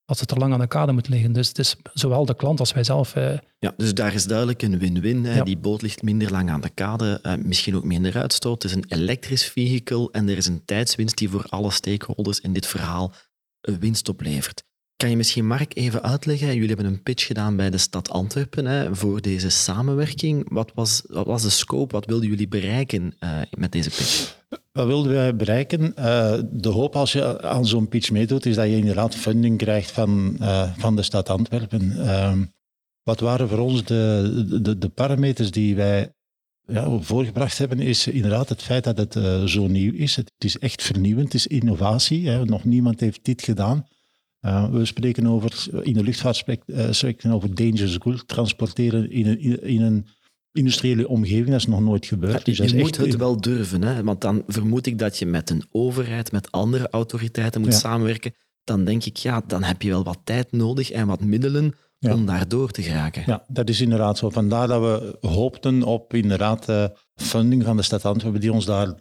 als 0.05 0.21
het 0.21 0.29
te 0.29 0.37
lang 0.37 0.53
aan 0.53 0.61
de 0.61 0.67
kade 0.67 0.93
moet 0.93 1.09
liggen. 1.09 1.33
Dus 1.33 1.49
het 1.49 1.59
is 1.59 1.77
zowel 1.93 2.25
de 2.27 2.37
klant 2.37 2.61
als 2.61 2.73
wij 2.73 2.85
zelf. 2.85 3.17
Uh, 3.17 3.39
ja, 3.59 3.75
dus 3.77 3.95
daar 3.95 4.15
is 4.15 4.25
duidelijk 4.25 4.63
een 4.63 4.79
win-win. 4.79 5.45
Die 5.45 5.59
boot 5.59 5.83
ligt 5.83 6.03
minder 6.03 6.31
lang 6.31 6.51
aan 6.51 6.61
de 6.61 6.71
kade, 6.71 7.19
uh, 7.23 7.35
misschien 7.35 7.77
ook 7.77 7.85
minder 7.85 8.17
uitstoot. 8.17 8.63
Het 8.63 8.71
is 8.73 8.77
een 8.77 8.85
elektrisch 8.89 9.47
vehicle 9.49 10.09
en 10.13 10.29
er 10.29 10.37
is 10.37 10.47
een 10.47 10.65
tijdswinst 10.65 11.17
die 11.17 11.29
voor 11.29 11.45
alle 11.49 11.71
stakeholders 11.71 12.41
in 12.41 12.53
dit 12.53 12.67
verhaal 12.67 13.13
een 13.61 13.81
winst 13.81 14.09
oplevert. 14.09 14.65
Kan 14.97 15.11
je 15.11 15.17
misschien, 15.17 15.47
Mark, 15.47 15.77
even 15.77 16.03
uitleggen? 16.03 16.47
Jullie 16.47 16.67
hebben 16.67 16.87
een 16.87 17.03
pitch 17.03 17.27
gedaan 17.27 17.57
bij 17.57 17.71
de 17.71 17.79
stad 17.79 18.11
Antwerpen 18.11 18.67
hè, 18.67 18.95
voor 18.95 19.21
deze 19.21 19.51
samenwerking. 19.51 20.47
Wat 20.49 20.73
was, 20.75 21.03
wat 21.07 21.27
was 21.27 21.43
de 21.43 21.51
scope? 21.51 21.93
Wat 21.93 22.07
wilden 22.07 22.29
jullie 22.29 22.49
bereiken 22.49 23.15
uh, 23.21 23.39
met 23.51 23.73
deze 23.73 23.91
pitch? 23.91 24.37
Wat 24.73 24.87
wilden 24.87 25.13
wij 25.13 25.37
bereiken? 25.37 25.95
Uh, 25.99 26.39
de 26.51 26.69
hoop 26.69 26.97
als 26.97 27.13
je 27.13 27.43
aan 27.43 27.67
zo'n 27.67 27.89
pitch 27.89 28.11
meedoet, 28.11 28.47
is 28.47 28.55
dat 28.55 28.67
je 28.67 28.77
inderdaad 28.77 29.15
funding 29.15 29.59
krijgt 29.59 29.91
van, 29.91 30.37
uh, 30.41 30.73
van 30.77 30.97
de 30.97 31.03
stad 31.03 31.29
Antwerpen. 31.29 32.07
Ehm, 32.07 32.45
wat 33.03 33.21
waren 33.21 33.49
voor 33.49 33.59
ons 33.59 33.85
de, 33.85 34.61
de, 34.63 34.79
de 34.79 34.89
parameters 34.89 35.51
die 35.51 35.77
wij 35.77 36.13
ja, 36.67 36.99
voorgebracht 36.99 37.59
hebben, 37.59 37.81
is 37.81 38.07
inderdaad 38.07 38.49
het 38.49 38.63
feit 38.63 38.85
dat 38.85 38.99
het 38.99 39.13
zo 39.51 39.67
nieuw 39.67 39.93
is. 39.93 40.17
Het 40.17 40.33
is 40.39 40.59
echt 40.59 40.83
vernieuwend, 40.83 41.33
het 41.33 41.35
is 41.35 41.47
innovatie. 41.47 42.29
Hè. 42.29 42.45
Nog 42.45 42.65
niemand 42.65 43.01
heeft 43.01 43.25
dit 43.25 43.43
gedaan. 43.43 43.87
Uh, 44.45 44.71
we 44.71 44.85
spreken 44.85 45.27
over, 45.27 45.67
in 45.83 45.93
de 45.93 46.03
luchtvaart 46.03 46.37
spreken, 46.37 46.65
uh, 46.79 46.87
spreken 46.91 47.31
over 47.31 47.55
dangerous 47.55 47.97
goods, 48.01 48.23
transporteren 48.27 49.11
in 49.11 49.27
een, 49.27 49.63
in 49.63 49.83
een 49.83 50.07
industriële 50.53 51.09
omgeving, 51.09 51.47
dat 51.47 51.57
is 51.61 51.67
nog 51.67 51.81
nooit 51.81 52.07
gebeurd. 52.07 52.45
Dus 52.45 52.57
je 52.57 52.63
moet 52.79 52.97
echt- 52.97 53.07
het 53.07 53.17
wel 53.17 53.41
durven, 53.41 53.83
hè? 53.83 54.03
want 54.03 54.21
dan 54.21 54.43
vermoed 54.47 54.87
ik 54.87 54.99
dat 54.99 55.19
je 55.19 55.27
met 55.27 55.51
een 55.51 55.65
overheid, 55.71 56.33
met 56.33 56.51
andere 56.53 56.89
autoriteiten 56.91 57.61
moet 57.61 57.73
Ja. 57.73 57.79
samenwerken. 57.79 58.35
Dan 58.65 58.85
denk 58.85 59.05
ik, 59.05 59.17
ja, 59.17 59.43
dan 59.47 59.63
heb 59.63 59.83
je 59.83 59.89
wel 59.89 60.05
wat 60.05 60.21
tijd 60.25 60.53
nodig 60.53 60.91
en 60.91 61.07
wat 61.07 61.21
middelen 61.21 61.75
Ja. 61.99 62.15
om 62.15 62.27
daar 62.27 62.49
door 62.49 62.71
te 62.71 62.83
geraken. 62.83 63.23
Ja, 63.27 63.45
dat 63.49 63.69
is 63.69 63.81
inderdaad 63.81 64.19
zo. 64.19 64.31
Vandaar 64.31 64.69
dat 64.69 64.81
we 64.81 65.17
hoopten 65.29 65.83
op 65.83 66.15
inderdaad 66.15 66.69
eh, 66.69 66.85
funding 67.15 67.65
van 67.65 67.77
de 67.77 67.83
stad 67.83 68.05
Antwerpen, 68.05 68.41
die 68.41 68.53
ons 68.53 68.65
daar, 68.65 68.95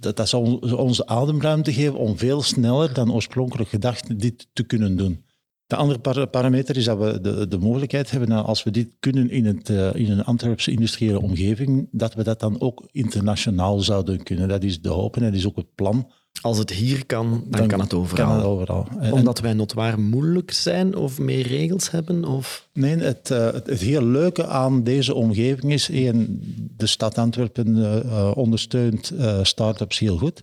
dat, 0.00 0.16
dat 0.16 0.28
zal 0.28 0.40
ons- 0.42 0.72
onze 0.72 1.06
ademruimte 1.06 1.72
geven 1.72 1.98
om 1.98 2.18
veel 2.18 2.42
sneller 2.42 2.94
dan 2.94 3.12
oorspronkelijk 3.12 3.68
gedacht 3.70 4.20
dit 4.20 4.48
te 4.52 4.62
kunnen 4.62 4.96
doen. 4.96 5.24
De 5.66 5.76
andere 5.76 5.98
par- 5.98 6.26
parameter 6.28 6.76
is 6.76 6.84
dat 6.84 6.98
we 6.98 7.20
de, 7.20 7.48
de 7.48 7.58
mogelijkheid 7.58 8.10
hebben, 8.10 8.28
dat 8.28 8.46
als 8.46 8.62
we 8.62 8.70
dit 8.70 8.88
kunnen 9.00 9.30
in, 9.30 9.44
het, 9.46 9.70
eh, 9.70 9.94
in 9.94 10.10
een 10.10 10.24
Antwerpse 10.24 10.70
industriële 10.70 11.20
omgeving, 11.20 11.88
dat 11.90 12.14
we 12.14 12.22
dat 12.24 12.40
dan 12.40 12.60
ook 12.60 12.88
internationaal 12.90 13.80
zouden 13.80 14.22
kunnen. 14.22 14.48
Dat 14.48 14.62
is 14.62 14.80
de 14.80 14.88
hoop 14.88 15.16
en 15.16 15.22
dat 15.22 15.34
is 15.34 15.46
ook 15.46 15.56
het 15.56 15.74
plan. 15.74 16.10
Als 16.42 16.58
het 16.58 16.70
hier 16.70 17.06
kan, 17.06 17.30
dan, 17.46 17.60
Dan 17.60 17.68
kan 17.68 17.80
het 17.80 17.94
overal. 17.94 18.26
Kan 18.26 18.36
het 18.36 18.44
overal. 18.44 18.86
En- 19.00 19.12
Omdat 19.12 19.40
wij 19.40 19.52
notwaar 19.52 20.00
moeilijk 20.00 20.52
zijn 20.52 20.96
of 20.96 21.18
meer 21.18 21.46
regels 21.46 21.90
hebben? 21.90 22.24
Of... 22.24 22.68
Nee, 22.72 22.96
het, 22.96 23.30
eh, 23.30 23.44
het, 23.52 23.66
het 23.66 23.80
heel 23.80 24.02
leuke 24.04 24.46
aan 24.46 24.82
deze 24.82 25.14
omgeving 25.14 25.72
is, 25.72 25.90
één, 25.90 26.40
de 26.76 26.86
stad 26.86 27.18
Antwerpen 27.18 27.76
eh, 27.76 27.98
eh, 28.00 28.36
ondersteunt 28.36 29.10
eh 29.10 29.38
start-ups 29.42 29.98
heel 29.98 30.16
goed. 30.18 30.42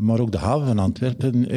Maar 0.00 0.20
ook 0.20 0.32
de 0.32 0.38
haven 0.38 0.66
van 0.66 0.78
Antwerpen 0.78 1.50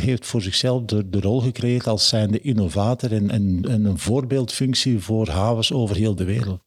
heeft 0.00 0.26
voor 0.26 0.42
zichzelf 0.42 0.84
de, 0.84 1.08
de 1.08 1.20
rol 1.20 1.40
gecreëerd 1.40 1.86
als 1.86 2.08
zijnde 2.08 2.40
innovator 2.40 3.12
en, 3.12 3.30
en, 3.30 3.64
en 3.68 3.84
een 3.84 3.98
voorbeeldfunctie 3.98 4.98
voor 4.98 5.28
havens 5.28 5.72
over 5.72 5.96
heel 5.96 6.14
de 6.14 6.24
wereld. 6.24 6.60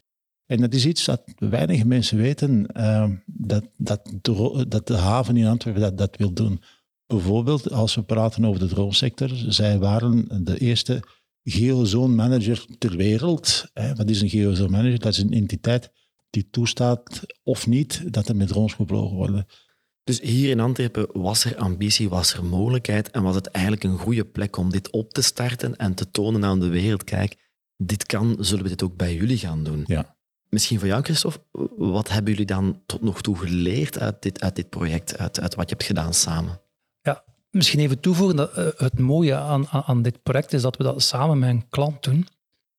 En 0.54 0.62
dat 0.62 0.74
is 0.74 0.86
iets 0.86 1.06
dat 1.06 1.24
weinig 1.38 1.84
mensen 1.84 2.18
weten, 2.18 2.66
eh, 2.66 3.10
dat, 3.26 3.64
dat, 3.78 4.12
dat 4.68 4.88
de 4.88 4.96
haven 4.96 5.38
in 5.38 5.48
Antwerpen 5.48 5.82
dat, 5.82 5.98
dat 5.98 6.18
wil 6.18 6.34
doen. 6.34 6.62
Bijvoorbeeld, 7.08 7.72
als 7.72 7.96
we 7.96 8.04
praten 8.04 8.46
over 8.46 8.60
de 8.60 8.68
droomsector, 8.68 9.30
zij 9.48 9.80
waren 9.80 10.44
de 10.44 10.58
eerste 10.58 11.04
geozone 11.44 12.16
manager 12.16 12.66
ter 12.78 12.96
wereld. 12.96 13.66
Hè. 13.74 13.96
Wat 13.96 14.10
is 14.10 14.22
een 14.22 14.30
geozone 14.30 14.70
manager? 14.70 15.00
Dat 15.00 15.14
is 15.14 15.18
een 15.18 15.34
entiteit 15.34 15.92
die 16.30 16.48
toestaat 16.50 17.22
of 17.44 17.68
niet 17.68 18.14
dat 18.14 18.28
er 18.28 18.36
met 18.36 18.48
drones 18.48 18.74
gevlogen 18.74 19.16
worden. 19.16 19.46
Dus 20.04 20.22
hier 20.22 20.50
in 20.50 20.60
Antwerpen 20.60 21.08
was 21.12 21.46
er 21.46 21.58
ambitie, 21.58 22.10
was 22.10 22.34
er 22.34 22.46
mogelijkheid 22.46 23.12
en 23.12 23.24
was 23.24 23.36
het 23.36 23.48
eigenlijk 23.48 23.84
een 23.84 23.98
goede 23.98 24.26
plek 24.26 24.58
om 24.58 24.70
dit 24.70 24.92
op 24.92 25.14
te 25.14 25.22
starten 25.22 25.76
en 25.76 25.94
te 25.94 26.12
tonen 26.12 26.46
aan 26.46 26.60
de 26.60 26.70
wereld, 26.70 27.04
kijk, 27.04 27.50
dit 27.78 28.06
kan, 28.06 28.36
zullen 28.40 28.64
we 28.64 28.70
dit 28.70 28.84
ook 28.84 28.96
bij 28.96 29.16
jullie 29.16 29.38
gaan 29.38 29.64
doen? 29.64 29.84
Ja. 29.88 30.16
Misschien 30.54 30.80
voor 30.80 30.88
jou, 30.88 31.04
Christophe, 31.04 31.40
wat 31.78 32.10
hebben 32.10 32.32
jullie 32.32 32.46
dan 32.46 32.82
tot 32.86 33.02
nog 33.02 33.22
toe 33.22 33.38
geleerd 33.38 34.00
uit 34.00 34.22
dit, 34.22 34.42
uit 34.42 34.56
dit 34.56 34.70
project, 34.70 35.18
uit, 35.18 35.40
uit 35.40 35.56
wat 35.56 35.70
je 35.70 35.76
hebt 35.76 35.88
gedaan 35.88 36.14
samen? 36.14 36.62
Misschien 37.50 37.80
even 37.80 38.00
toevoegen 38.00 38.36
dat 38.36 38.54
eh, 38.54 38.68
het 38.78 39.00
mooie 39.00 39.36
aan, 39.36 39.68
aan 39.68 40.02
dit 40.02 40.24
project 40.24 40.54
is 40.54 40.62
dat 40.62 40.78
we 40.78 40.84
dat 40.84 41.02
samen 41.02 41.40
met 41.40 41.50
een 41.50 41.70
klant 41.70 42.04
doen, 42.04 42.28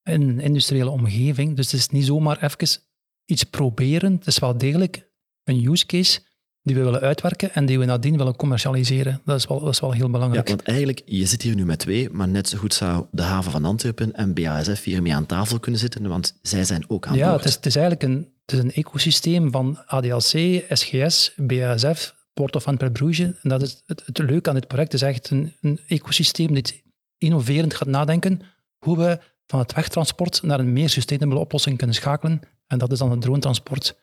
in 0.03 0.23
een 0.23 0.41
industriële 0.41 0.91
omgeving. 0.91 1.57
Dus 1.57 1.73
het 1.73 1.81
is 1.81 1.89
niet 1.89 2.05
zomaar 2.05 2.43
even 2.43 2.81
iets 3.25 3.45
proberen. 3.45 4.13
Het 4.13 4.27
is 4.27 4.39
wel 4.39 4.59
degelijk 4.59 5.11
een 5.45 5.65
use 5.65 5.87
case 5.87 6.21
die 6.67 6.75
we 6.75 6.83
willen 6.83 7.01
uitwerken 7.01 7.55
en 7.55 7.67
die 7.67 7.79
we 7.79 7.85
nadien 7.85 8.17
willen 8.17 8.37
commercialiseren. 8.37 9.21
Dat 9.25 9.37
is 9.39 9.47
wel, 9.47 9.61
dat 9.61 9.69
is 9.73 9.81
wel 9.81 9.93
heel 9.93 10.05
Ja, 10.07 10.11
belangrijk. 10.11 10.49
want 10.49 10.63
eigenlijk, 10.63 11.03
je 11.05 11.27
zit 11.27 11.43
hier 11.43 11.55
nu 11.55 11.65
met 11.65 11.79
twee, 11.79 12.11
maar 12.11 12.29
net 12.29 12.49
zo 12.49 12.59
goed 12.59 12.75
zou 12.75 13.07
de 13.11 13.23
haven 13.23 13.53
van 13.53 13.65
Antwerpen 13.65 14.13
en 14.15 14.35
BASF 14.35 14.85
hiermee 14.85 15.15
aan 15.15 15.27
tafel 15.27 15.59
kunnen 15.59 15.81
zitten, 15.81 16.09
want 16.09 16.39
zij 16.43 16.65
zijn 16.65 16.85
ook 16.91 17.07
aan 17.07 17.17
Ja, 17.17 17.29
boord. 17.29 17.39
het 17.41 17.49
is, 17.49 17.55
het 17.55 17.67
is 17.67 17.77
eigenlijk 17.77 18.05
een, 18.13 18.33
het 18.47 18.53
is 18.55 18.59
een 18.59 18.73
ecosysteem 18.73 19.51
van 19.51 19.79
ADLC, 19.87 20.65
SGS, 20.69 21.33
BASF, 21.37 22.15
Port 22.35 22.57
of 22.57 22.67
Antwerp 22.67 22.93
Bruges. 22.93 23.19
En 23.43 23.49
dat 23.49 23.63
is 23.63 23.83
het, 23.87 24.03
het 24.07 24.19
leuke 24.19 24.49
aan 24.49 24.55
dit 24.55 24.67
project. 24.67 24.93
Is 24.95 25.03
echt 25.03 25.31
een, 25.31 25.53
een 25.61 25.81
ecosysteem 25.87 26.55
dat 26.55 26.73
innoverend 27.19 27.75
gaat 27.75 27.89
nadenken 27.89 28.41
hoe 28.79 28.99
we 28.99 29.19
van 29.47 29.59
het 29.59 29.73
wegtransport 29.75 30.43
naar 30.43 30.59
een 30.61 30.73
meer 30.73 30.89
sustainable 30.89 31.39
oplossing 31.39 31.77
kunnen 31.77 31.97
schakelen. 31.97 32.41
En 32.67 32.79
dat 32.79 32.93
is 32.93 32.99
dan 32.99 33.11
het 33.11 33.21
dronetransport. 33.21 33.97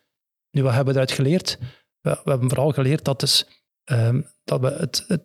Nu, 0.50 0.62
wat 0.62 0.74
hebben 0.74 0.94
we 0.94 1.00
eruit 1.00 1.16
geleerd? 1.16 1.58
We, 2.02 2.20
we 2.24 2.30
hebben 2.30 2.48
vooral 2.48 2.70
geleerd 2.70 3.04
dat, 3.04 3.20
dus, 3.20 3.46
ehm, 3.84 4.20
dat 4.44 4.60
we 4.60 4.66
het, 4.66 5.04
het, 5.06 5.22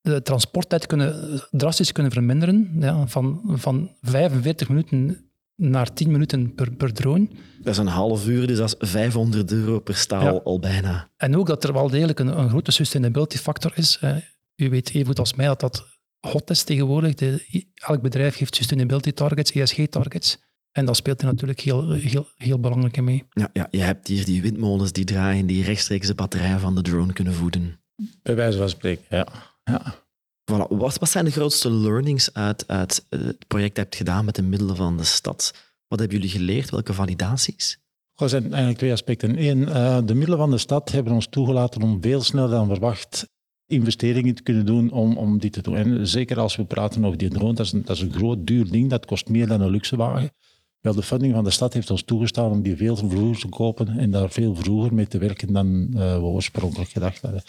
de 0.00 0.22
transporttijd 0.22 0.86
kunnen, 0.86 1.40
drastisch 1.50 1.92
kunnen 1.92 2.12
verminderen. 2.12 2.76
Ja, 2.78 3.06
van, 3.06 3.42
van 3.54 3.96
45 4.00 4.68
minuten 4.68 5.30
naar 5.56 5.92
10 5.92 6.10
minuten 6.10 6.54
per, 6.54 6.72
per 6.72 6.92
drone. 6.92 7.28
Dat 7.58 7.72
is 7.72 7.78
een 7.78 7.86
half 7.86 8.26
uur, 8.26 8.46
dus 8.46 8.58
dat 8.58 8.76
is 8.78 8.90
500 8.90 9.52
euro 9.52 9.80
per 9.80 9.94
staal 9.94 10.34
Ja. 10.34 10.40
al 10.44 10.58
bijna. 10.58 11.10
En 11.16 11.36
ook 11.36 11.46
dat 11.46 11.64
er 11.64 11.72
wel 11.72 11.90
degelijk 11.90 12.18
een, 12.18 12.38
een 12.38 12.48
grote 12.48 12.70
sustainability 12.70 13.36
factor 13.36 13.72
is. 13.74 14.00
U 14.56 14.70
weet 14.70 14.88
even 14.88 15.06
goed 15.06 15.18
als 15.18 15.34
mij 15.34 15.46
dat 15.46 15.60
dat 15.60 15.86
hot 16.20 16.50
is 16.50 16.62
tegenwoordig. 16.62 17.14
De, 17.14 17.64
elk 17.74 18.02
bedrijf 18.02 18.36
heeft 18.36 18.54
sustainability 18.54 19.12
targets, 19.12 19.52
ESG 19.52 19.86
targets. 19.86 20.38
En 20.72 20.84
dat 20.84 20.96
speelt 20.96 21.20
er 21.20 21.26
natuurlijk 21.26 21.60
heel, 21.60 21.90
heel, 21.90 22.28
heel 22.36 22.60
belangrijk 22.60 22.96
in 22.96 23.04
mee. 23.04 23.24
Ja, 23.30 23.50
ja, 23.52 23.66
je 23.70 23.80
hebt 23.80 24.08
hier 24.08 24.24
die 24.24 24.42
windmolens 24.42 24.92
die 24.92 25.04
draaien, 25.04 25.46
die 25.46 25.64
rechtstreeks 25.64 26.06
de 26.06 26.14
batterijen 26.14 26.60
van 26.60 26.74
de 26.74 26.82
drone 26.82 27.12
kunnen 27.12 27.34
voeden. 27.34 27.80
Bij 28.22 28.34
wijze 28.34 28.58
van 28.58 28.68
spreken, 28.68 29.04
ja. 29.08 29.26
ja. 29.64 29.94
Voilà. 30.50 30.66
Wat, 30.68 30.98
wat 30.98 31.10
zijn 31.10 31.24
de 31.24 31.30
grootste 31.30 31.70
learnings 31.70 32.34
uit, 32.34 32.68
uit 32.68 33.06
eh, 33.08 33.20
het 33.20 33.46
project 33.46 33.74
dat 33.74 33.84
je 33.84 33.90
hebt 33.90 33.96
gedaan 33.96 34.24
met 34.24 34.34
de 34.34 34.42
middelen 34.42 34.76
van 34.76 34.96
de 34.96 35.04
stad? 35.04 35.54
Wat 35.88 35.98
hebben 35.98 36.18
jullie 36.18 36.32
geleerd? 36.32 36.70
Welke 36.70 36.94
validaties? 36.94 37.78
Er 38.14 38.28
zijn 38.28 38.42
eigenlijk 38.42 38.78
twee 38.78 38.92
aspecten. 38.92 39.42
Eén, 39.42 39.68
eh, 39.68 39.98
de 40.04 40.14
middelen 40.14 40.38
van 40.38 40.50
de 40.50 40.58
stad 40.58 40.90
hebben 40.90 41.12
ons 41.12 41.26
toegelaten 41.26 41.82
om 41.82 42.02
veel 42.02 42.22
sneller 42.22 42.50
dan 42.50 42.68
verwacht 42.68 43.28
investeringen 43.66 44.34
te 44.34 44.42
kunnen 44.42 44.66
doen 44.66 44.90
om, 44.90 45.16
om 45.16 45.38
dit 45.38 45.52
te 45.52 45.62
doen. 45.62 45.76
En 45.76 46.08
zeker 46.08 46.38
als 46.38 46.56
we 46.56 46.64
praten 46.64 47.04
over 47.04 47.18
die 47.18 47.28
drone, 47.28 47.54
dat 47.54 47.66
is, 47.66 47.72
een, 47.72 47.84
dat 47.84 47.96
is 47.96 48.02
een 48.02 48.12
groot, 48.12 48.46
duur 48.46 48.70
ding, 48.70 48.90
dat 48.90 49.06
kost 49.06 49.28
meer 49.28 49.46
dan 49.46 49.60
een 49.60 49.70
luxe 49.70 49.96
wagen. 49.96 50.30
Wel, 50.80 50.94
de 50.94 51.02
funding 51.02 51.34
van 51.34 51.44
de 51.44 51.50
stad 51.50 51.74
heeft 51.74 51.90
ons 51.90 52.02
toegestaan 52.02 52.50
om 52.50 52.62
die 52.62 52.76
veel 52.76 52.96
vroeger 52.96 53.40
te 53.40 53.48
kopen 53.48 53.98
en 53.98 54.10
daar 54.10 54.30
veel 54.30 54.54
vroeger 54.54 54.94
mee 54.94 55.06
te 55.06 55.18
werken 55.18 55.52
dan 55.52 55.88
eh, 55.94 56.14
we 56.14 56.22
oorspronkelijk 56.22 56.90
gedacht 56.90 57.22
hadden. 57.22 57.42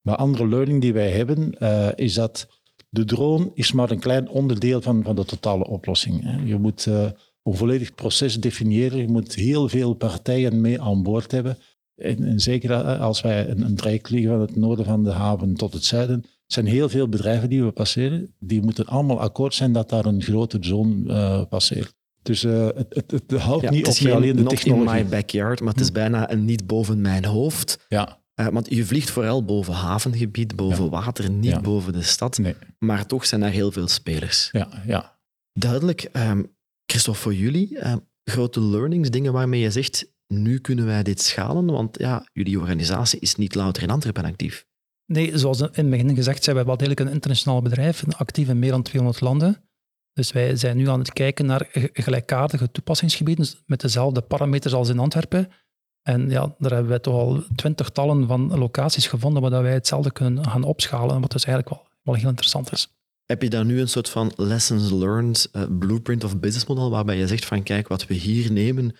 Maar 0.00 0.16
andere 0.16 0.48
learning 0.48 0.80
die 0.80 0.92
wij 0.92 1.10
hebben, 1.10 1.58
eh, 1.58 1.88
is 1.94 2.14
dat 2.14 2.48
de 2.88 3.04
drone 3.04 3.50
is 3.54 3.72
maar 3.72 3.90
een 3.90 4.00
klein 4.00 4.28
onderdeel 4.28 4.80
van, 4.80 5.02
van 5.02 5.16
de 5.16 5.24
totale 5.24 5.66
oplossing. 5.66 6.40
Je 6.44 6.58
moet 6.58 6.86
eh, 6.86 7.10
een 7.42 7.54
volledig 7.54 7.94
proces 7.94 8.40
definiëren, 8.40 8.98
je 8.98 9.08
moet 9.08 9.34
heel 9.34 9.68
veel 9.68 9.94
partijen 9.94 10.60
mee 10.60 10.80
aan 10.80 11.02
boord 11.02 11.30
hebben. 11.30 11.58
En, 11.94 12.24
en 12.24 12.40
zeker 12.40 12.74
als 12.98 13.20
wij 13.20 13.48
een, 13.48 13.60
een 13.60 13.76
traject 13.76 14.10
liggen 14.10 14.30
van 14.30 14.40
het 14.40 14.56
noorden 14.56 14.84
van 14.84 15.04
de 15.04 15.10
haven 15.10 15.54
tot 15.54 15.72
het 15.72 15.84
zuiden, 15.84 16.24
zijn 16.46 16.66
heel 16.66 16.88
veel 16.88 17.08
bedrijven 17.08 17.48
die 17.48 17.64
we 17.64 17.70
passeren, 17.70 18.34
die 18.38 18.62
moeten 18.62 18.86
allemaal 18.86 19.20
akkoord 19.20 19.54
zijn 19.54 19.72
dat 19.72 19.88
daar 19.88 20.04
een 20.04 20.22
grote 20.22 20.58
eh, 20.58 21.44
passeert. 21.48 21.94
Dus 22.22 22.44
eh, 22.44 22.66
het, 22.66 22.86
het, 22.88 23.10
het 23.10 23.32
houdt 23.40 23.62
Ja, 23.62 23.70
niet 23.70 23.86
het 23.86 23.96
op 23.96 24.02
geen 24.02 24.12
alleen 24.12 24.36
de 24.36 24.42
not 24.42 24.52
in 24.52 24.58
technologie. 24.58 25.02
my 25.04 25.08
backyard, 25.10 25.60
maar 25.60 25.72
het 25.72 25.80
is 25.82 25.92
bijna 25.92 26.30
een 26.30 26.44
niet 26.44 26.66
boven 26.66 27.00
mijn 27.00 27.24
hoofd. 27.24 27.84
Ja, 27.88 28.20
Eh, 28.34 28.46
want 28.48 28.74
je 28.74 28.84
vliegt 28.86 29.10
vooral 29.10 29.44
boven 29.44 29.74
havengebied, 29.74 30.56
boven 30.56 30.84
Ja. 30.84 30.90
water, 30.90 31.30
niet 31.30 31.50
Ja. 31.50 31.60
boven 31.60 31.92
de 31.92 32.02
stad. 32.02 32.38
nee, 32.38 32.54
Maar 32.78 33.06
toch 33.06 33.26
zijn 33.26 33.42
er 33.42 33.50
heel 33.50 33.72
veel 33.72 33.88
spelers. 33.88 34.48
ja, 34.52 34.68
ja. 34.86 35.18
Duidelijk. 35.52 36.02
ehm 36.02 36.42
Christophe, 36.86 37.20
voor 37.20 37.34
jullie, 37.34 37.78
ehm, 37.78 37.98
grote 38.24 38.60
learnings, 38.60 39.10
dingen 39.10 39.32
waarmee 39.32 39.60
je 39.60 39.70
zegt, 39.70 40.12
nu 40.26 40.58
kunnen 40.58 40.86
wij 40.86 41.02
dit 41.02 41.22
schalen, 41.22 41.66
want 41.66 41.98
ja, 41.98 42.26
jullie 42.32 42.58
organisatie 42.58 43.20
is 43.20 43.34
niet 43.34 43.54
louter 43.54 43.82
in 43.82 43.90
Antwerpen 43.90 44.24
actief. 44.24 44.66
Nee, 45.06 45.38
zoals 45.38 45.60
in 45.60 45.68
het 45.72 45.90
begin 45.90 46.14
gezegd, 46.14 46.44
zijn 46.44 46.56
wij 46.56 46.64
wel 46.64 46.76
degelijk 46.76 47.00
een 47.00 47.08
internationaal 47.10 47.62
bedrijf, 47.62 48.04
actief 48.16 48.48
in 48.48 48.58
meer 48.58 48.70
dan 48.70 48.82
200 48.82 49.20
landen. 49.22 49.62
Dus 50.12 50.32
wij 50.32 50.56
zijn 50.56 50.76
nu 50.76 50.88
aan 50.88 50.98
het 50.98 51.12
kijken 51.12 51.46
naar 51.46 51.68
gelijkaardige 51.92 52.70
toepassingsgebieden 52.70 53.46
met 53.66 53.80
dezelfde 53.80 54.20
parameters 54.20 54.74
als 54.74 54.88
in 54.88 54.98
Antwerpen. 54.98 55.48
En 56.02 56.30
ja, 56.30 56.54
daar 56.58 56.70
hebben 56.70 56.88
wij 56.88 56.98
toch 56.98 57.14
al 57.14 57.42
twintigtallen 57.54 58.26
van 58.26 58.58
locaties 58.58 59.06
gevonden 59.06 59.42
waar 59.42 59.62
wij 59.62 59.72
hetzelfde 59.72 60.12
kunnen 60.12 60.48
gaan 60.48 60.64
opschalen, 60.64 61.20
wat 61.20 61.32
dus 61.32 61.44
eigenlijk 61.44 61.76
wel, 61.76 61.86
wel 62.02 62.14
heel 62.14 62.28
interessant 62.28 62.72
is. 62.72 62.88
Heb 63.26 63.42
je 63.42 63.50
daar 63.50 63.64
nu 63.64 63.80
een 63.80 63.88
soort 63.88 64.08
van 64.08 64.32
lessons 64.36 64.90
learned, 64.90 65.48
eh, 65.52 65.62
blueprint 65.78 66.24
of 66.24 66.38
business 66.38 66.66
model, 66.66 66.90
waarbij 66.90 67.16
je 67.16 67.26
zegt 67.26 67.44
van 67.44 67.62
kijk, 67.62 67.88
wat 67.88 68.06
we 68.06 68.14
hier 68.14 68.52
nemen, 68.52 68.96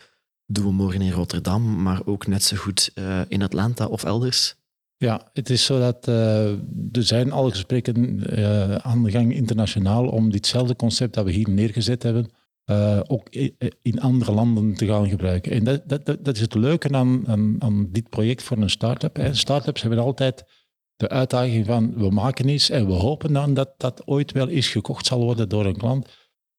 doen 0.47 0.65
we 0.65 0.73
morgen 0.73 1.01
in 1.01 1.13
Rotterdam, 1.13 1.83
maar 1.83 2.01
ook 2.05 2.27
net 2.27 2.43
zo 2.45 2.57
goed 2.57 2.91
eh, 2.95 3.21
in 3.29 3.43
Atlanta 3.43 3.87
of 3.87 4.05
elders? 4.05 4.55
Ja, 5.03 5.31
het 5.33 5.51
is 5.51 5.65
zo 5.65 5.79
dat 5.79 6.09
eh, 6.09 6.51
er 6.93 7.03
zijn 7.03 7.33
al 7.33 7.51
gesprekken 7.51 8.27
eh, 8.27 8.75
aan 8.75 9.03
de 9.03 9.11
gang 9.11 9.35
internationaal 9.35 10.09
om 10.09 10.31
ditzelfde 10.31 10.77
concept 10.77 11.15
dat 11.15 11.25
we 11.25 11.31
hier 11.31 11.51
neergezet 11.51 12.03
hebben, 12.03 12.31
eh, 12.65 13.01
ook 13.07 13.29
in 13.83 14.01
andere 14.01 14.33
landen 14.33 14.75
te 14.75 14.87
gaan 14.87 15.09
gebruiken. 15.09 15.53
En 15.53 15.65
dat, 15.65 15.83
dat, 15.87 16.07
dat 16.07 16.35
is 16.35 16.41
het 16.41 16.55
leuke 16.55 16.93
aan, 16.93 17.89
dit 17.91 18.09
project 18.09 18.43
voor 18.43 18.57
een 18.57 18.71
start-up. 18.71 19.29
Start-ups 19.33 19.83
hebben 19.83 19.99
altijd 19.99 20.45
de 20.97 21.09
uitdaging 21.09 21.67
van 21.67 21.95
we 21.97 22.11
maken 22.11 22.49
iets 22.49 22.71
en 22.71 22.87
we 22.87 22.93
hopen 22.93 23.33
dan 23.33 23.55
dat 23.55 23.75
dat 23.77 24.07
ooit 24.07 24.33
wel 24.33 24.49
eens 24.49 24.69
gekocht 24.69 25.07
zal 25.07 25.21
worden 25.21 25.49
door 25.49 25.67
een 25.67 25.77
klant. 25.77 26.09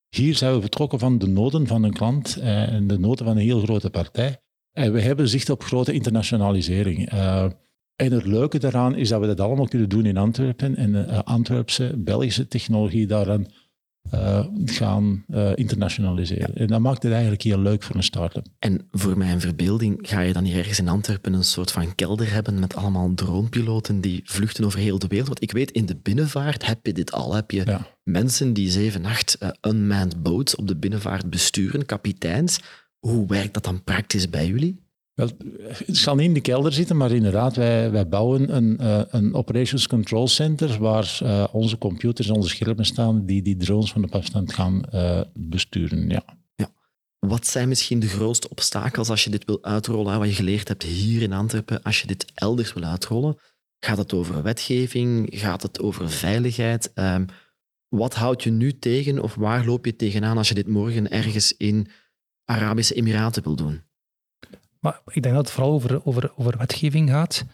Hier 0.09 0.35
zijn 0.35 0.53
we 0.53 0.62
vertrokken 0.62 1.00
van 1.00 1.17
de 1.17 1.27
noden 1.27 1.67
van 1.67 1.83
een 1.83 1.93
klant 1.93 2.38
en 2.38 2.88
de 2.88 3.00
noden 3.00 3.25
van 3.25 3.38
een 3.38 3.43
heel 3.43 3.62
grote 3.62 3.89
partij. 3.89 4.38
En 4.71 4.93
we 4.93 5.01
hebben 5.01 5.29
zicht 5.29 5.50
op 5.50 5.63
grote 5.63 5.93
internationalisering. 5.93 7.09
En 7.95 8.12
het 8.12 8.25
leuke 8.25 8.59
daaraan 8.59 8.95
is 8.95 9.09
dat 9.09 9.19
we 9.19 9.27
dat 9.27 9.39
allemaal 9.39 9.67
kunnen 9.67 9.89
doen 9.89 10.05
in 10.05 10.17
Antwerpen 10.17 10.75
en 10.75 10.89
uh, 10.89 11.19
Antwerpse, 11.19 11.93
Belgische 11.97 12.47
technologie 12.47 13.07
daaraan 13.07 13.47
uh, 14.13 14.45
gaan 14.65 15.25
uh, 15.27 15.51
internationaliseren. 15.55 16.55
En 16.55 16.67
dat 16.67 16.79
maakt 16.79 17.03
het 17.03 17.12
eigenlijk 17.12 17.41
heel 17.41 17.59
leuk 17.59 17.83
voor 17.83 17.95
een 17.95 18.03
start-up. 18.03 18.45
En 18.59 18.88
voor 18.91 19.17
mijn 19.17 19.39
verbeelding 19.39 20.00
ga 20.01 20.19
je 20.19 20.33
dan 20.33 20.43
hier 20.43 20.57
ergens 20.57 20.79
in 20.79 20.88
Antwerpen 20.88 21.33
een 21.33 21.43
soort 21.43 21.71
van 21.71 21.95
kelder 21.95 22.31
hebben 22.31 22.59
met 22.59 22.75
allemaal 22.75 23.13
dronepiloten 23.13 24.01
die 24.01 24.21
vluchten 24.23 24.65
over 24.65 24.79
heel 24.79 25.00
de 25.00 25.07
wereld. 25.07 25.27
Want 25.27 25.41
ik 25.41 25.51
weet, 25.51 25.71
in 25.71 25.85
de 25.85 25.95
binnenvaart 25.95 26.65
heb 26.65 26.85
je 26.85 26.93
dit 26.93 27.12
al. 27.12 27.33
Heb 27.33 27.51
je 27.51 27.65
ja. 27.65 27.88
mensen 28.03 28.53
die 28.53 28.69
7, 28.69 29.05
8 29.05 29.38
uh, 29.39 29.50
unmanned 29.62 30.23
boats 30.23 30.55
op 30.55 30.67
de 30.67 30.75
binnenvaart 30.75 31.29
besturen, 31.29 31.85
kapiteins. 31.85 32.59
Hoe 33.00 33.27
werkt 33.27 33.53
dat 33.53 33.63
dan 33.63 33.83
praktisch 33.83 34.29
bij 34.29 34.47
jullie? 34.47 34.82
Wel, 35.13 35.29
het 35.67 35.98
zal 35.98 36.15
niet 36.15 36.25
in 36.25 36.34
de 36.34 36.41
kelder 36.41 36.74
zitten, 36.74 36.98
maar 36.98 37.12
inderdaad, 37.12 37.55
wij, 37.55 37.91
wij 37.91 38.08
bouwen 38.08 38.55
een, 38.55 38.77
uh, 38.82 39.01
een 39.08 39.34
Operations 39.34 39.88
Control 39.88 40.27
Center 40.27 40.79
waar 40.79 41.20
uh, 41.24 41.48
onze 41.51 41.77
computers 41.77 42.27
en 42.27 42.36
onze 42.36 42.50
schermen 42.50 42.86
staan 42.86 43.25
die 43.25 43.41
die 43.41 43.58
drones 43.58 43.91
van 43.91 44.03
op 44.03 44.15
afstand 44.15 44.53
gaan 44.53 44.84
uh, 44.93 45.22
besturen. 45.34 46.10
Ja. 46.10 46.24
ja. 46.55 46.72
Wat 47.20 47.48
zijn 47.48 47.67
misschien 47.67 48.00
de 48.00 48.08
grootste 48.08 48.50
obstakels 48.50 49.10
als 49.10 49.24
je 49.24 49.29
dit 49.29 49.46
wil 49.46 49.63
uitrollen, 49.63 50.20
wat 50.20 50.27
je 50.27 50.36
geleerd 50.36 50.67
hebt 50.67 50.84
hier 50.84 51.22
in 51.22 51.34
Antwerpen, 51.34 51.84
als 51.84 52.01
je 52.01 52.08
dit 52.08 52.32
elders 52.34 52.74
wil 52.74 52.84
uitrollen? 52.84 53.38
Gaat 53.79 53.98
het 53.98 54.13
over 54.13 54.43
wetgeving? 54.43 55.27
Gaat 55.32 55.62
het 55.62 55.82
over 55.82 56.10
veiligheid? 56.10 56.91
Um, 56.96 57.25
wat 57.88 58.15
houdt 58.15 58.43
je 58.43 58.51
nu 58.51 58.79
tegen 58.79 59.20
of 59.20 59.36
waar 59.36 59.65
loop 59.65 59.86
je 59.86 59.96
tegenaan 59.96 60.38
als 60.38 60.48
je 60.48 60.53
dit 60.53 60.67
morgen 60.67 61.12
ergens 61.12 61.58
in 61.58 61.88
Arabische 62.46 62.93
Emiraten 62.93 63.43
wil 63.43 63.55
doen? 63.55 63.82
Maar 64.83 65.01
ik 65.05 65.23
denk 65.23 65.35
dat 65.35 65.45
het 65.45 65.53
vooral 65.53 65.73
over, 65.73 66.05
over, 66.05 66.31
over 66.35 66.57
wetgeving 66.57 67.09
gaat. 67.09 67.45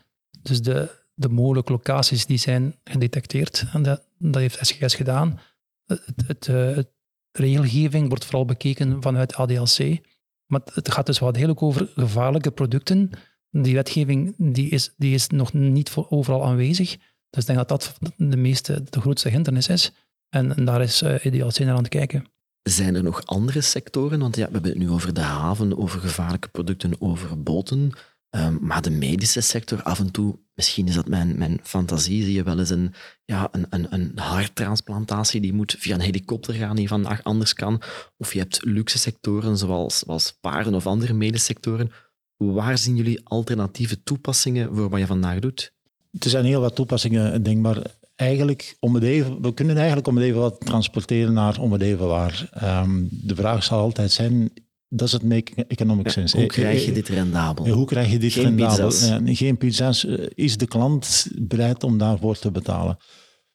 Dus 0.41 0.61
de, 0.61 0.89
de 1.13 1.29
mogelijke 1.29 1.71
locaties 1.71 2.25
die 2.25 2.37
zijn 2.37 2.75
gedetecteerd, 2.83 3.65
en 3.73 3.83
dat, 3.83 4.01
dat 4.17 4.41
heeft 4.41 4.65
SGS 4.65 4.95
gedaan. 4.95 5.39
Het, 5.85 6.03
het, 6.27 6.47
eh, 6.47 6.75
het, 6.75 6.89
regelgeving 7.31 8.07
wordt 8.07 8.25
vooral 8.25 8.45
bekeken 8.45 9.01
vanuit 9.01 9.35
ADLC. 9.35 9.99
Maar 10.45 10.61
het 10.73 10.91
gaat 10.91 11.05
dus 11.05 11.19
wel 11.19 11.31
degelijk 11.31 11.61
over 11.61 11.89
gevaarlijke 11.95 12.51
producten. 12.51 13.09
Die 13.51 13.75
wetgeving 13.75 14.35
die 14.37 14.69
is, 14.69 14.93
die 14.97 15.13
is 15.13 15.27
nog 15.27 15.53
niet 15.53 15.93
overal 15.95 16.45
aanwezig. 16.45 16.97
Dus 17.29 17.41
ik 17.41 17.45
denk 17.45 17.57
dat 17.57 17.67
dat 17.67 17.97
de, 18.17 18.37
meeste, 18.37 18.83
de 18.89 19.01
grootste 19.01 19.29
hindernis 19.29 19.67
is. 19.67 19.91
En, 20.29 20.65
daar 20.65 20.81
is 20.81 21.01
uh, 21.01 21.23
naar 21.23 21.69
aan 21.69 21.77
het 21.77 21.87
kijken. 21.87 22.25
Zijn 22.63 22.95
er 22.95 23.03
nog 23.03 23.25
andere 23.25 23.61
sectoren? 23.61 24.19
Want 24.19 24.35
ja, 24.35 24.45
we 24.45 24.51
hebben 24.51 24.71
het 24.71 24.79
nu 24.79 24.89
over 24.89 25.13
de 25.13 25.21
haven, 25.21 25.77
over 25.77 25.99
gevaarlijke 25.99 26.49
producten, 26.49 27.01
over 27.01 27.43
boten. 27.43 27.91
Um, 28.35 28.57
maar 28.61 28.81
de 28.81 28.89
medische 28.89 29.41
sector, 29.41 29.83
af 29.83 29.99
en 29.99 30.11
toe, 30.11 30.39
misschien 30.53 30.87
is 30.87 30.95
dat 30.95 31.07
mijn, 31.07 31.37
mijn 31.37 31.59
fantasie, 31.63 32.23
zie 32.23 32.33
je 32.33 32.43
wel 32.43 32.59
eens 32.59 32.69
een, 32.69 32.93
ja, 33.25 33.47
een, 33.51 33.65
een, 33.69 33.93
een 33.93 34.11
harttransplantatie 34.15 35.41
die 35.41 35.53
moet 35.53 35.75
via 35.79 35.93
een 35.93 36.01
helikopter 36.01 36.53
gaan, 36.53 36.75
die 36.75 36.87
vandaag 36.87 37.23
anders 37.23 37.53
kan. 37.53 37.81
Of 38.17 38.33
je 38.33 38.39
hebt 38.39 38.65
luxe 38.65 38.97
sectoren 38.97 39.57
zoals, 39.57 39.99
zoals 39.99 40.37
paren 40.41 40.73
of 40.73 40.87
andere 40.87 41.13
medesectoren. 41.13 41.91
Waar 42.37 42.77
zien 42.77 42.95
jullie 42.95 43.21
alternatieve 43.23 44.03
toepassingen 44.03 44.75
voor 44.75 44.89
wat 44.89 44.99
je 44.99 45.05
vandaag 45.05 45.39
doet? 45.39 45.73
Er 46.19 46.29
zijn 46.29 46.45
heel 46.45 46.61
wat 46.61 46.75
toepassingen 46.75 47.43
denkbaar 47.43 47.81
eigenlijk 48.19 48.75
om 48.79 48.93
het 48.93 49.03
even, 49.03 49.41
we 49.41 49.53
kunnen 49.53 49.75
eigenlijk 49.77 50.07
om 50.07 50.15
het 50.15 50.25
even 50.25 50.39
wat 50.39 50.59
transporteren 50.59 51.33
naar 51.33 51.59
om 51.59 51.71
het 51.71 51.81
even 51.81 52.07
waar. 52.07 52.49
Um, 52.63 53.07
de 53.11 53.35
vraag 53.35 53.63
zal 53.63 53.79
altijd 53.79 54.11
zijn, 54.11 54.51
does 54.87 55.13
it 55.13 55.23
make 55.23 55.65
economic 55.67 56.09
sense? 56.09 56.37
hoe 56.37 56.45
krijg 56.45 56.85
je 56.85 56.91
dit 56.91 57.07
rendabel? 57.07 57.67
hoe 57.67 57.85
krijg 57.85 58.11
je 58.11 58.17
dit 58.19 58.33
geen 58.33 58.43
rendabel? 58.43 58.87
Pizza's. 58.87 59.37
geen 59.37 59.57
pizza's. 59.57 60.03
Is 60.33 60.57
de 60.57 60.67
klant 60.67 61.27
bereid 61.35 61.83
om 61.83 61.97
daarvoor 61.97 62.37
te 62.37 62.51
betalen? 62.51 62.97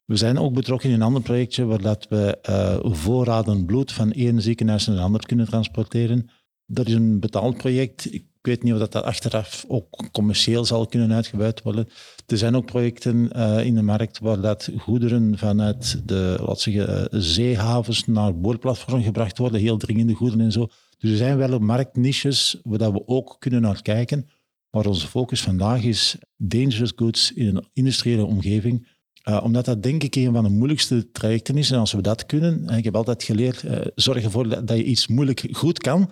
We 0.04 0.16
zijn 0.16 0.38
ook 0.38 0.54
betrokken 0.54 0.88
in 0.88 0.94
een 0.94 1.02
ander 1.02 1.22
projectje 1.22 1.64
waar 1.64 1.82
dat 1.82 2.06
we 2.08 2.38
uh, 2.48 2.92
voorraden 2.92 3.64
bloed 3.64 3.92
van 3.92 4.12
één 4.12 4.42
ziekenhuis 4.42 4.86
naar 4.86 4.96
een 4.96 5.02
ander 5.02 5.26
kunnen 5.26 5.46
transporteren. 5.46 6.30
Dat 6.66 6.86
is 6.86 6.94
een 6.94 7.20
betaald 7.20 7.56
project. 7.56 8.12
Ik 8.12 8.24
weet 8.46 8.62
niet 8.62 8.72
of 8.72 8.78
dat 8.78 8.94
achteraf 9.02 9.64
ook 9.68 10.08
commercieel 10.12 10.64
zal 10.64 10.86
kunnen 10.86 11.12
uitgebuit 11.12 11.62
worden. 11.62 11.88
Er 12.26 12.38
zijn 12.38 12.56
ook 12.56 12.66
projecten 12.66 13.30
uh, 13.36 13.64
in 13.64 13.74
de 13.74 13.82
markt 13.82 14.18
waar 14.18 14.40
dat 14.40 14.70
goederen 14.78 15.38
vanuit 15.38 16.02
de 16.04 16.38
laat 16.46 16.60
zeggen, 16.60 16.98
uh, 16.98 17.20
zeehavens 17.20 18.06
naar 18.06 18.40
boorplatform 18.40 19.02
gebracht 19.02 19.38
worden, 19.38 19.60
heel 19.60 19.76
dringende 19.76 20.14
goederen 20.14 20.44
en 20.44 20.52
zo. 20.52 20.68
Dus 20.98 21.10
er 21.10 21.16
zijn 21.16 21.36
wel 21.36 21.58
marktniches 21.58 22.60
waar 22.62 22.92
we 22.92 23.06
ook 23.06 23.36
kunnen 23.38 23.60
naar 23.60 23.82
kijken. 23.82 24.28
Maar 24.70 24.86
onze 24.86 25.06
focus 25.06 25.42
vandaag 25.42 25.82
is 25.82 26.16
dangerous 26.36 26.92
goods 26.96 27.32
in 27.32 27.56
een 27.56 27.68
industriële 27.72 28.24
omgeving. 28.24 28.88
Uh, 29.28 29.40
omdat 29.42 29.64
dat 29.64 29.82
denk 29.82 30.02
ik 30.02 30.14
een 30.14 30.32
van 30.32 30.44
de 30.44 30.50
moeilijkste 30.50 31.10
trajecten 31.10 31.56
is. 31.56 31.70
En 31.70 31.78
als 31.78 31.92
we 31.92 32.02
dat 32.02 32.26
kunnen, 32.26 32.68
en 32.68 32.78
ik 32.78 32.84
heb 32.84 32.96
altijd 32.96 33.22
geleerd, 33.22 33.62
uh, 33.62 33.78
zorg 33.94 34.24
ervoor 34.24 34.48
dat, 34.48 34.68
dat 34.68 34.76
je 34.76 34.84
iets 34.84 35.06
moeilijk 35.06 35.48
goed 35.50 35.78
kan 35.78 36.10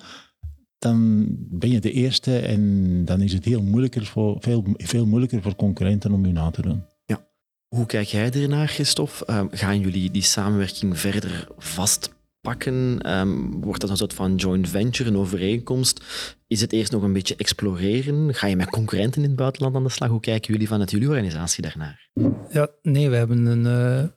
dan 0.82 1.26
ben 1.38 1.70
je 1.70 1.80
de 1.80 1.92
eerste 1.92 2.38
en 2.38 3.04
dan 3.04 3.20
is 3.20 3.32
het 3.32 3.44
heel 3.44 3.62
moeilijker 3.62 4.06
voor, 4.06 4.36
veel, 4.40 4.64
veel 4.76 5.06
moeilijker 5.06 5.42
voor 5.42 5.56
concurrenten 5.56 6.12
om 6.12 6.26
je 6.26 6.32
na 6.32 6.50
te 6.50 6.62
doen. 6.62 6.84
Ja. 7.04 7.26
Hoe 7.68 7.86
kijk 7.86 8.06
jij 8.06 8.30
ernaar, 8.30 8.68
Christophe? 8.68 9.26
Uh, 9.30 9.44
gaan 9.50 9.80
jullie 9.80 10.10
die 10.10 10.22
samenwerking 10.22 10.98
verder 10.98 11.48
vastpakken? 11.58 13.10
Um, 13.16 13.60
wordt 13.60 13.80
dat 13.80 13.90
een 13.90 13.96
soort 13.96 14.14
van 14.14 14.34
joint 14.34 14.68
venture, 14.68 15.10
een 15.10 15.16
overeenkomst? 15.16 16.04
Is 16.46 16.60
het 16.60 16.72
eerst 16.72 16.92
nog 16.92 17.02
een 17.02 17.12
beetje 17.12 17.36
exploreren? 17.36 18.34
Ga 18.34 18.46
je 18.46 18.56
met 18.56 18.70
concurrenten 18.70 19.22
in 19.22 19.28
het 19.28 19.36
buitenland 19.36 19.76
aan 19.76 19.82
de 19.82 19.88
slag? 19.88 20.08
Hoe 20.08 20.20
kijken 20.20 20.52
jullie 20.52 20.68
vanuit 20.68 20.90
jullie 20.90 21.08
organisatie 21.08 21.62
daarnaar? 21.62 22.08
Ja, 22.50 22.68
nee, 22.82 23.08
we 23.08 23.16
hebben 23.16 23.46
een... 23.46 23.64
Uh 23.64 24.08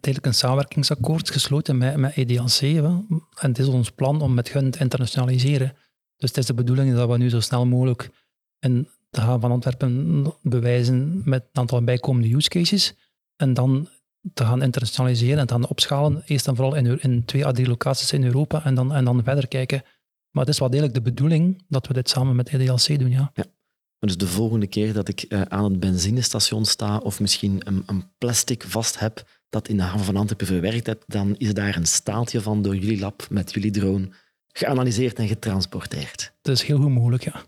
tijdelijk 0.00 0.26
een 0.26 0.34
samenwerkingsakkoord 0.34 1.30
gesloten 1.30 1.78
met, 1.78 1.96
met 1.96 2.16
EDLC. 2.16 2.60
En 2.60 3.18
het 3.38 3.58
is 3.58 3.66
ons 3.66 3.90
plan 3.90 4.20
om 4.20 4.34
met 4.34 4.52
hun 4.52 4.70
te 4.70 4.78
internationaliseren. 4.78 5.76
Dus 6.18 6.28
het 6.28 6.38
is 6.38 6.46
de 6.46 6.54
bedoeling 6.54 6.94
dat 6.94 7.08
we 7.08 7.16
nu 7.16 7.30
zo 7.30 7.40
snel 7.40 7.66
mogelijk 7.66 8.10
en 8.58 8.88
te 9.10 9.20
gaan 9.20 9.40
van 9.40 9.50
Antwerpen 9.50 10.24
bewijzen 10.42 11.22
met 11.24 11.42
een 11.42 11.60
aantal 11.60 11.84
bijkomende 11.84 12.34
use 12.34 12.48
cases 12.48 12.94
en 13.36 13.54
dan 13.54 13.88
te 14.34 14.44
gaan 14.44 14.62
internationaliseren 14.62 15.38
en 15.38 15.46
te 15.46 15.52
gaan 15.52 15.68
opschalen. 15.68 16.22
Eerst 16.26 16.46
en 16.46 16.56
vooral 16.56 16.74
in, 16.74 17.00
in 17.00 17.24
twee 17.24 17.46
à 17.46 17.52
drie 17.52 17.68
locaties 17.68 18.12
in 18.12 18.24
Europa 18.24 18.64
en 18.64 18.74
dan, 18.74 18.94
en 18.94 19.04
dan 19.04 19.22
verder 19.24 19.48
kijken. 19.48 19.82
Maar 20.30 20.44
het 20.44 20.52
is 20.52 20.60
wel 20.60 20.70
degelijk 20.70 20.94
de 20.94 21.02
bedoeling 21.02 21.64
dat 21.68 21.86
we 21.86 21.94
dit 21.94 22.08
samen 22.08 22.36
met 22.36 22.48
EDLC 22.48 22.98
doen, 22.98 23.10
ja. 23.10 23.30
ja. 23.34 23.44
Dus 23.98 24.16
de 24.16 24.26
volgende 24.26 24.66
keer 24.66 24.92
dat 24.92 25.08
ik 25.08 25.24
uh, 25.28 25.42
aan 25.42 25.64
het 25.64 25.80
benzinestation 25.80 26.64
sta 26.64 26.96
of 26.96 27.20
misschien 27.20 27.60
een, 27.64 27.82
een, 27.86 28.04
plastic 28.18 28.62
vast 28.62 28.98
heb 28.98 29.28
dat 29.48 29.68
in 29.68 29.76
de 29.76 29.82
haven 29.82 30.04
van 30.04 30.16
Antwerpen 30.16 30.46
verwerkt 30.46 30.86
heb, 30.86 31.04
dan 31.06 31.36
is 31.36 31.54
daar 31.54 31.76
een 31.76 31.86
staaltje 31.86 32.40
van 32.40 32.62
door 32.62 32.76
jullie 32.76 32.98
lab 32.98 33.26
met 33.30 33.52
jullie 33.52 33.70
drone 33.70 34.10
geanalyseerd 34.58 35.18
en 35.18 35.28
getransporteerd. 35.28 36.32
Dat 36.42 36.54
is 36.54 36.62
heel 36.62 36.78
goed 36.78 36.90
mogelijk, 36.90 37.24
ja. 37.24 37.42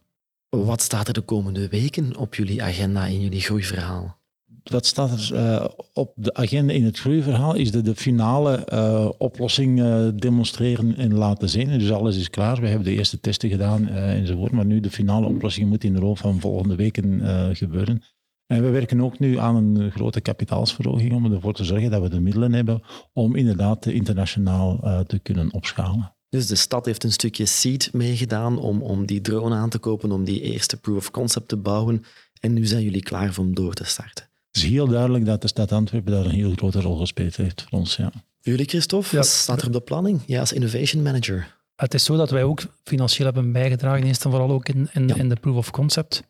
Wat 0.48 0.82
staat 0.82 1.08
er 1.08 1.14
de 1.14 1.20
komende 1.20 1.68
weken 1.68 2.16
op 2.16 2.34
jullie 2.34 2.62
agenda 2.62 3.06
in 3.06 3.20
jullie 3.20 3.40
groeiverhaal? 3.40 4.18
Wat 4.62 4.86
staat 4.86 5.10
er 5.10 5.32
uh, 5.34 5.64
op 5.92 6.12
de 6.16 6.34
agenda 6.34 6.72
in 6.72 6.84
het 6.84 6.98
groeiverhaal 6.98 7.54
is 7.54 7.70
de, 7.70 7.82
de 7.82 7.94
finale 7.94 8.66
uh, 8.72 9.08
oplossing 9.18 9.80
uh, 9.80 10.08
demonstreren 10.14 10.96
en 10.96 11.14
laten 11.14 11.48
zien. 11.48 11.78
Dus 11.78 11.92
alles 11.92 12.16
is 12.16 12.30
klaar. 12.30 12.60
We 12.60 12.66
hebben 12.66 12.84
de 12.84 12.94
eerste 12.94 13.20
testen 13.20 13.48
gedaan 13.48 13.88
enzovoort. 13.88 14.52
Maar 14.52 14.64
nu 14.64 14.80
de 14.80 14.90
finale 14.90 15.26
oplossing 15.26 15.68
moet 15.68 15.84
in 15.84 15.92
de 15.92 16.00
loop 16.00 16.18
van 16.18 16.40
volgende 16.40 16.74
weken 16.74 17.20
gebeuren. 17.56 18.02
En 18.46 18.62
we 18.62 18.68
werken 18.70 19.00
ook 19.00 19.18
nu 19.18 19.38
aan 19.38 19.56
een 19.56 19.90
grote 19.90 20.20
kapitaalsverhoging 20.20 21.12
om 21.12 21.32
ervoor 21.32 21.54
te 21.54 21.64
zorgen 21.64 21.90
dat 21.90 22.02
we 22.02 22.08
de 22.08 22.20
middelen 22.20 22.52
hebben 22.52 22.82
om 23.12 23.36
inderdaad 23.36 23.86
internationaal 23.86 25.04
te 25.06 25.18
kunnen 25.18 25.52
opschalen. 25.52 26.14
Dus 26.30 26.46
de 26.46 26.54
stad 26.54 26.86
heeft 26.86 27.04
een 27.04 27.12
stukje 27.12 27.46
seed 27.46 27.92
meegedaan 27.92 28.58
om, 28.58 28.82
om 28.82 29.06
die 29.06 29.20
drone 29.20 29.54
aan 29.54 29.68
te 29.68 29.78
kopen, 29.78 30.12
om 30.12 30.24
die 30.24 30.40
eerste 30.40 30.76
proof 30.76 30.96
of 30.96 31.10
concept 31.10 31.48
te 31.48 31.56
bouwen. 31.56 32.04
En 32.40 32.52
nu 32.52 32.66
zijn 32.66 32.82
jullie 32.82 33.02
klaar 33.02 33.38
om 33.38 33.54
door 33.54 33.74
te 33.74 33.84
starten. 33.84 34.28
Het 34.46 34.62
is 34.62 34.62
heel 34.62 34.88
duidelijk 34.88 35.24
dat 35.24 35.42
de 35.42 35.48
stad 35.48 35.72
Antwerpen 35.72 36.12
daar 36.12 36.24
een 36.24 36.30
heel 36.30 36.52
grote 36.52 36.80
rol 36.80 36.96
gespeeld 36.96 37.36
heeft 37.36 37.62
voor 37.62 37.78
ons. 37.78 37.96
Ja. 37.96 38.12
Jullie, 38.40 38.68
Christophe, 38.68 39.16
ja. 39.16 39.22
staat 39.22 39.60
er 39.60 39.66
op 39.66 39.72
de 39.72 39.80
planning? 39.80 40.22
Ja, 40.26 40.40
als 40.40 40.52
innovation 40.52 41.02
manager. 41.02 41.58
Het 41.76 41.94
is 41.94 42.04
zo 42.04 42.16
dat 42.16 42.30
wij 42.30 42.42
ook 42.42 42.62
financieel 42.84 43.26
hebben 43.26 43.52
bijgedragen, 43.52 44.06
eerst 44.06 44.24
en 44.24 44.30
vooral 44.30 44.50
ook 44.50 44.68
in, 44.68 44.88
in, 44.92 45.08
in 45.08 45.28
de 45.28 45.36
proof 45.36 45.56
of 45.56 45.70
concept. 45.70 46.22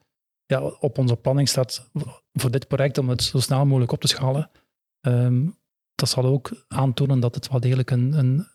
Ja, 0.46 0.62
op 0.62 0.98
onze 0.98 1.16
planning 1.16 1.48
staat 1.48 1.90
voor 2.32 2.50
dit 2.50 2.68
project 2.68 2.98
om 2.98 3.08
het 3.08 3.22
zo 3.22 3.38
snel 3.38 3.66
mogelijk 3.66 3.92
op 3.92 4.00
te 4.00 4.08
schalen. 4.08 4.50
Um, 5.00 5.58
dat 5.94 6.08
zal 6.08 6.24
ook 6.24 6.64
aantonen 6.68 7.20
dat 7.20 7.34
het 7.34 7.48
wel 7.48 7.60
degelijk 7.60 7.90
een, 7.90 8.12
een 8.12 8.46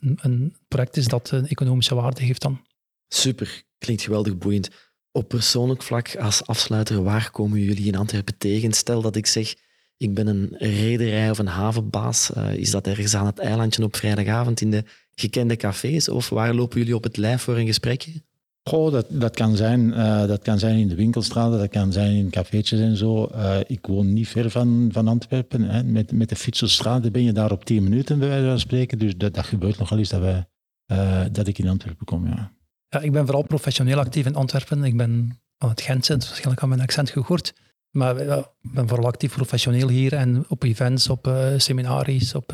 een, 0.00 0.18
een 0.22 0.56
project 0.68 0.96
is 0.96 1.06
dat 1.06 1.30
een 1.30 1.46
economische 1.46 1.94
waarde 1.94 2.22
heeft 2.22 2.42
dan. 2.42 2.60
Super, 3.08 3.62
klinkt 3.78 4.02
geweldig 4.02 4.38
boeiend. 4.38 4.70
Op 5.12 5.28
persoonlijk 5.28 5.82
vlak, 5.82 6.16
als 6.16 6.46
afsluiter, 6.46 7.02
waar 7.02 7.30
komen 7.30 7.60
jullie 7.60 7.86
in 7.86 7.96
Antwerpen 7.96 8.38
tegen? 8.38 8.72
Stel 8.72 9.02
dat 9.02 9.16
ik 9.16 9.26
zeg, 9.26 9.54
ik 9.96 10.14
ben 10.14 10.26
een 10.26 10.54
rederij 10.58 11.30
of 11.30 11.38
een 11.38 11.46
havenbaas. 11.46 12.30
Uh, 12.36 12.54
is 12.54 12.70
dat 12.70 12.86
ergens 12.86 13.14
aan 13.14 13.26
het 13.26 13.38
eilandje 13.38 13.84
op 13.84 13.96
vrijdagavond 13.96 14.60
in 14.60 14.70
de 14.70 14.84
gekende 15.14 15.56
cafés? 15.56 16.08
Of 16.08 16.28
waar 16.28 16.54
lopen 16.54 16.78
jullie 16.78 16.94
op 16.94 17.02
het 17.02 17.16
lijf 17.16 17.42
voor 17.42 17.56
een 17.56 17.66
gesprekje? 17.66 18.22
Goh, 18.68 18.92
dat, 18.92 19.06
dat, 19.08 19.34
kan 19.34 19.56
zijn, 19.56 19.88
uh, 19.88 20.26
dat 20.26 20.42
kan 20.42 20.58
zijn 20.58 20.78
in 20.78 20.88
de 20.88 20.94
winkelstraten, 20.94 21.58
dat 21.58 21.68
kan 21.68 21.92
zijn 21.92 22.14
in 22.14 22.30
cafeetjes 22.30 22.80
en 22.80 22.96
zo. 22.96 23.28
Uh, 23.34 23.56
ik 23.66 23.86
woon 23.86 24.12
niet 24.12 24.28
ver 24.28 24.50
van, 24.50 24.88
van 24.92 25.08
Antwerpen. 25.08 25.62
Hè. 25.62 25.82
Met, 25.82 26.12
met 26.12 26.28
de 26.28 26.36
fiets 26.36 26.62
op 26.62 26.68
straat 26.68 27.12
ben 27.12 27.22
je 27.22 27.32
daar 27.32 27.52
op 27.52 27.64
10 27.64 27.82
minuten, 27.82 28.18
bij 28.18 28.28
wijze 28.28 28.46
van 28.46 28.58
spreken. 28.58 28.98
Dus 28.98 29.16
dat, 29.16 29.34
dat 29.34 29.44
gebeurt 29.44 29.78
nogal 29.78 29.98
eens 29.98 30.08
dat, 30.08 30.20
wij, 30.20 30.48
uh, 30.92 31.24
dat 31.32 31.46
ik 31.46 31.58
in 31.58 31.68
Antwerpen 31.68 32.06
kom. 32.06 32.26
Ja. 32.26 32.52
ja, 32.88 33.00
ik 33.00 33.12
ben 33.12 33.24
vooral 33.24 33.42
professioneel 33.42 33.98
actief 33.98 34.26
in 34.26 34.34
Antwerpen. 34.34 34.84
Ik 34.84 34.96
ben 34.96 35.40
aan 35.58 35.68
het 35.68 35.80
Gent, 35.80 36.04
zit, 36.04 36.24
waarschijnlijk 36.24 36.62
aan 36.62 36.68
mijn 36.68 36.80
accent 36.80 37.10
gehoord. 37.10 37.54
Maar 37.90 38.20
ik 38.20 38.72
ben 38.72 38.88
vooral 38.88 39.06
actief 39.06 39.34
professioneel 39.34 39.88
hier 39.88 40.12
en 40.12 40.44
op 40.48 40.62
events, 40.62 41.08
op 41.08 41.32
seminaries, 41.56 42.34
op 42.34 42.52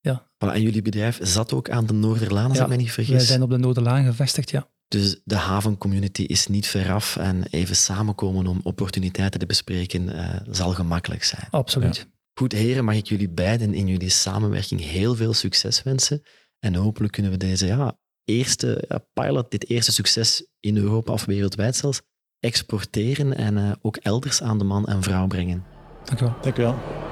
ja. 0.00 0.30
Voilà, 0.44 0.52
en 0.52 0.62
jullie 0.62 0.82
bedrijf 0.82 1.18
zat 1.22 1.52
ook 1.52 1.70
aan 1.70 1.86
de 1.86 1.92
Noorderlaan, 1.92 2.48
als 2.48 2.58
ja, 2.58 2.64
ik 2.64 2.70
me 2.70 2.76
niet 2.76 2.92
vergis. 2.92 3.14
Wij 3.14 3.24
zijn 3.24 3.42
op 3.42 3.50
de 3.50 3.58
Noorderlaan 3.58 4.04
gevestigd, 4.04 4.50
ja. 4.50 4.68
Dus 4.88 5.20
de 5.24 5.36
havencommunity 5.36 6.22
is 6.22 6.46
niet 6.46 6.66
veraf 6.66 7.16
en 7.16 7.42
even 7.50 7.76
samenkomen 7.76 8.46
om 8.46 8.60
opportuniteiten 8.62 9.40
te 9.40 9.46
bespreken 9.46 10.08
uh, 10.08 10.36
zal 10.50 10.72
gemakkelijk 10.72 11.24
zijn. 11.24 11.46
Absoluut. 11.50 11.96
Ja. 11.96 12.04
Goed, 12.34 12.52
heren, 12.52 12.84
mag 12.84 12.94
ik 12.94 13.06
jullie 13.06 13.30
beiden 13.30 13.74
in 13.74 13.86
jullie 13.86 14.08
samenwerking 14.08 14.80
heel 14.80 15.14
veel 15.14 15.32
succes 15.32 15.82
wensen. 15.82 16.22
En 16.58 16.74
hopelijk 16.74 17.12
kunnen 17.12 17.32
we 17.32 17.36
deze 17.36 17.66
ja, 17.66 17.98
eerste 18.24 18.84
ja, 18.88 19.06
pilot, 19.12 19.50
dit 19.50 19.68
eerste 19.68 19.92
succes 19.92 20.46
in 20.60 20.76
Europa 20.76 21.12
of 21.12 21.24
wereldwijd 21.24 21.76
zelfs, 21.76 22.02
exporteren 22.40 23.36
en 23.36 23.56
uh, 23.56 23.72
ook 23.80 23.96
elders 23.96 24.42
aan 24.42 24.58
de 24.58 24.64
man 24.64 24.86
en 24.86 25.02
vrouw 25.02 25.26
brengen. 25.26 25.64
Dank 26.04 26.20
u 26.20 26.24
wel. 26.24 26.36
Dank 26.42 26.58
u 26.58 26.62
wel. 26.62 27.05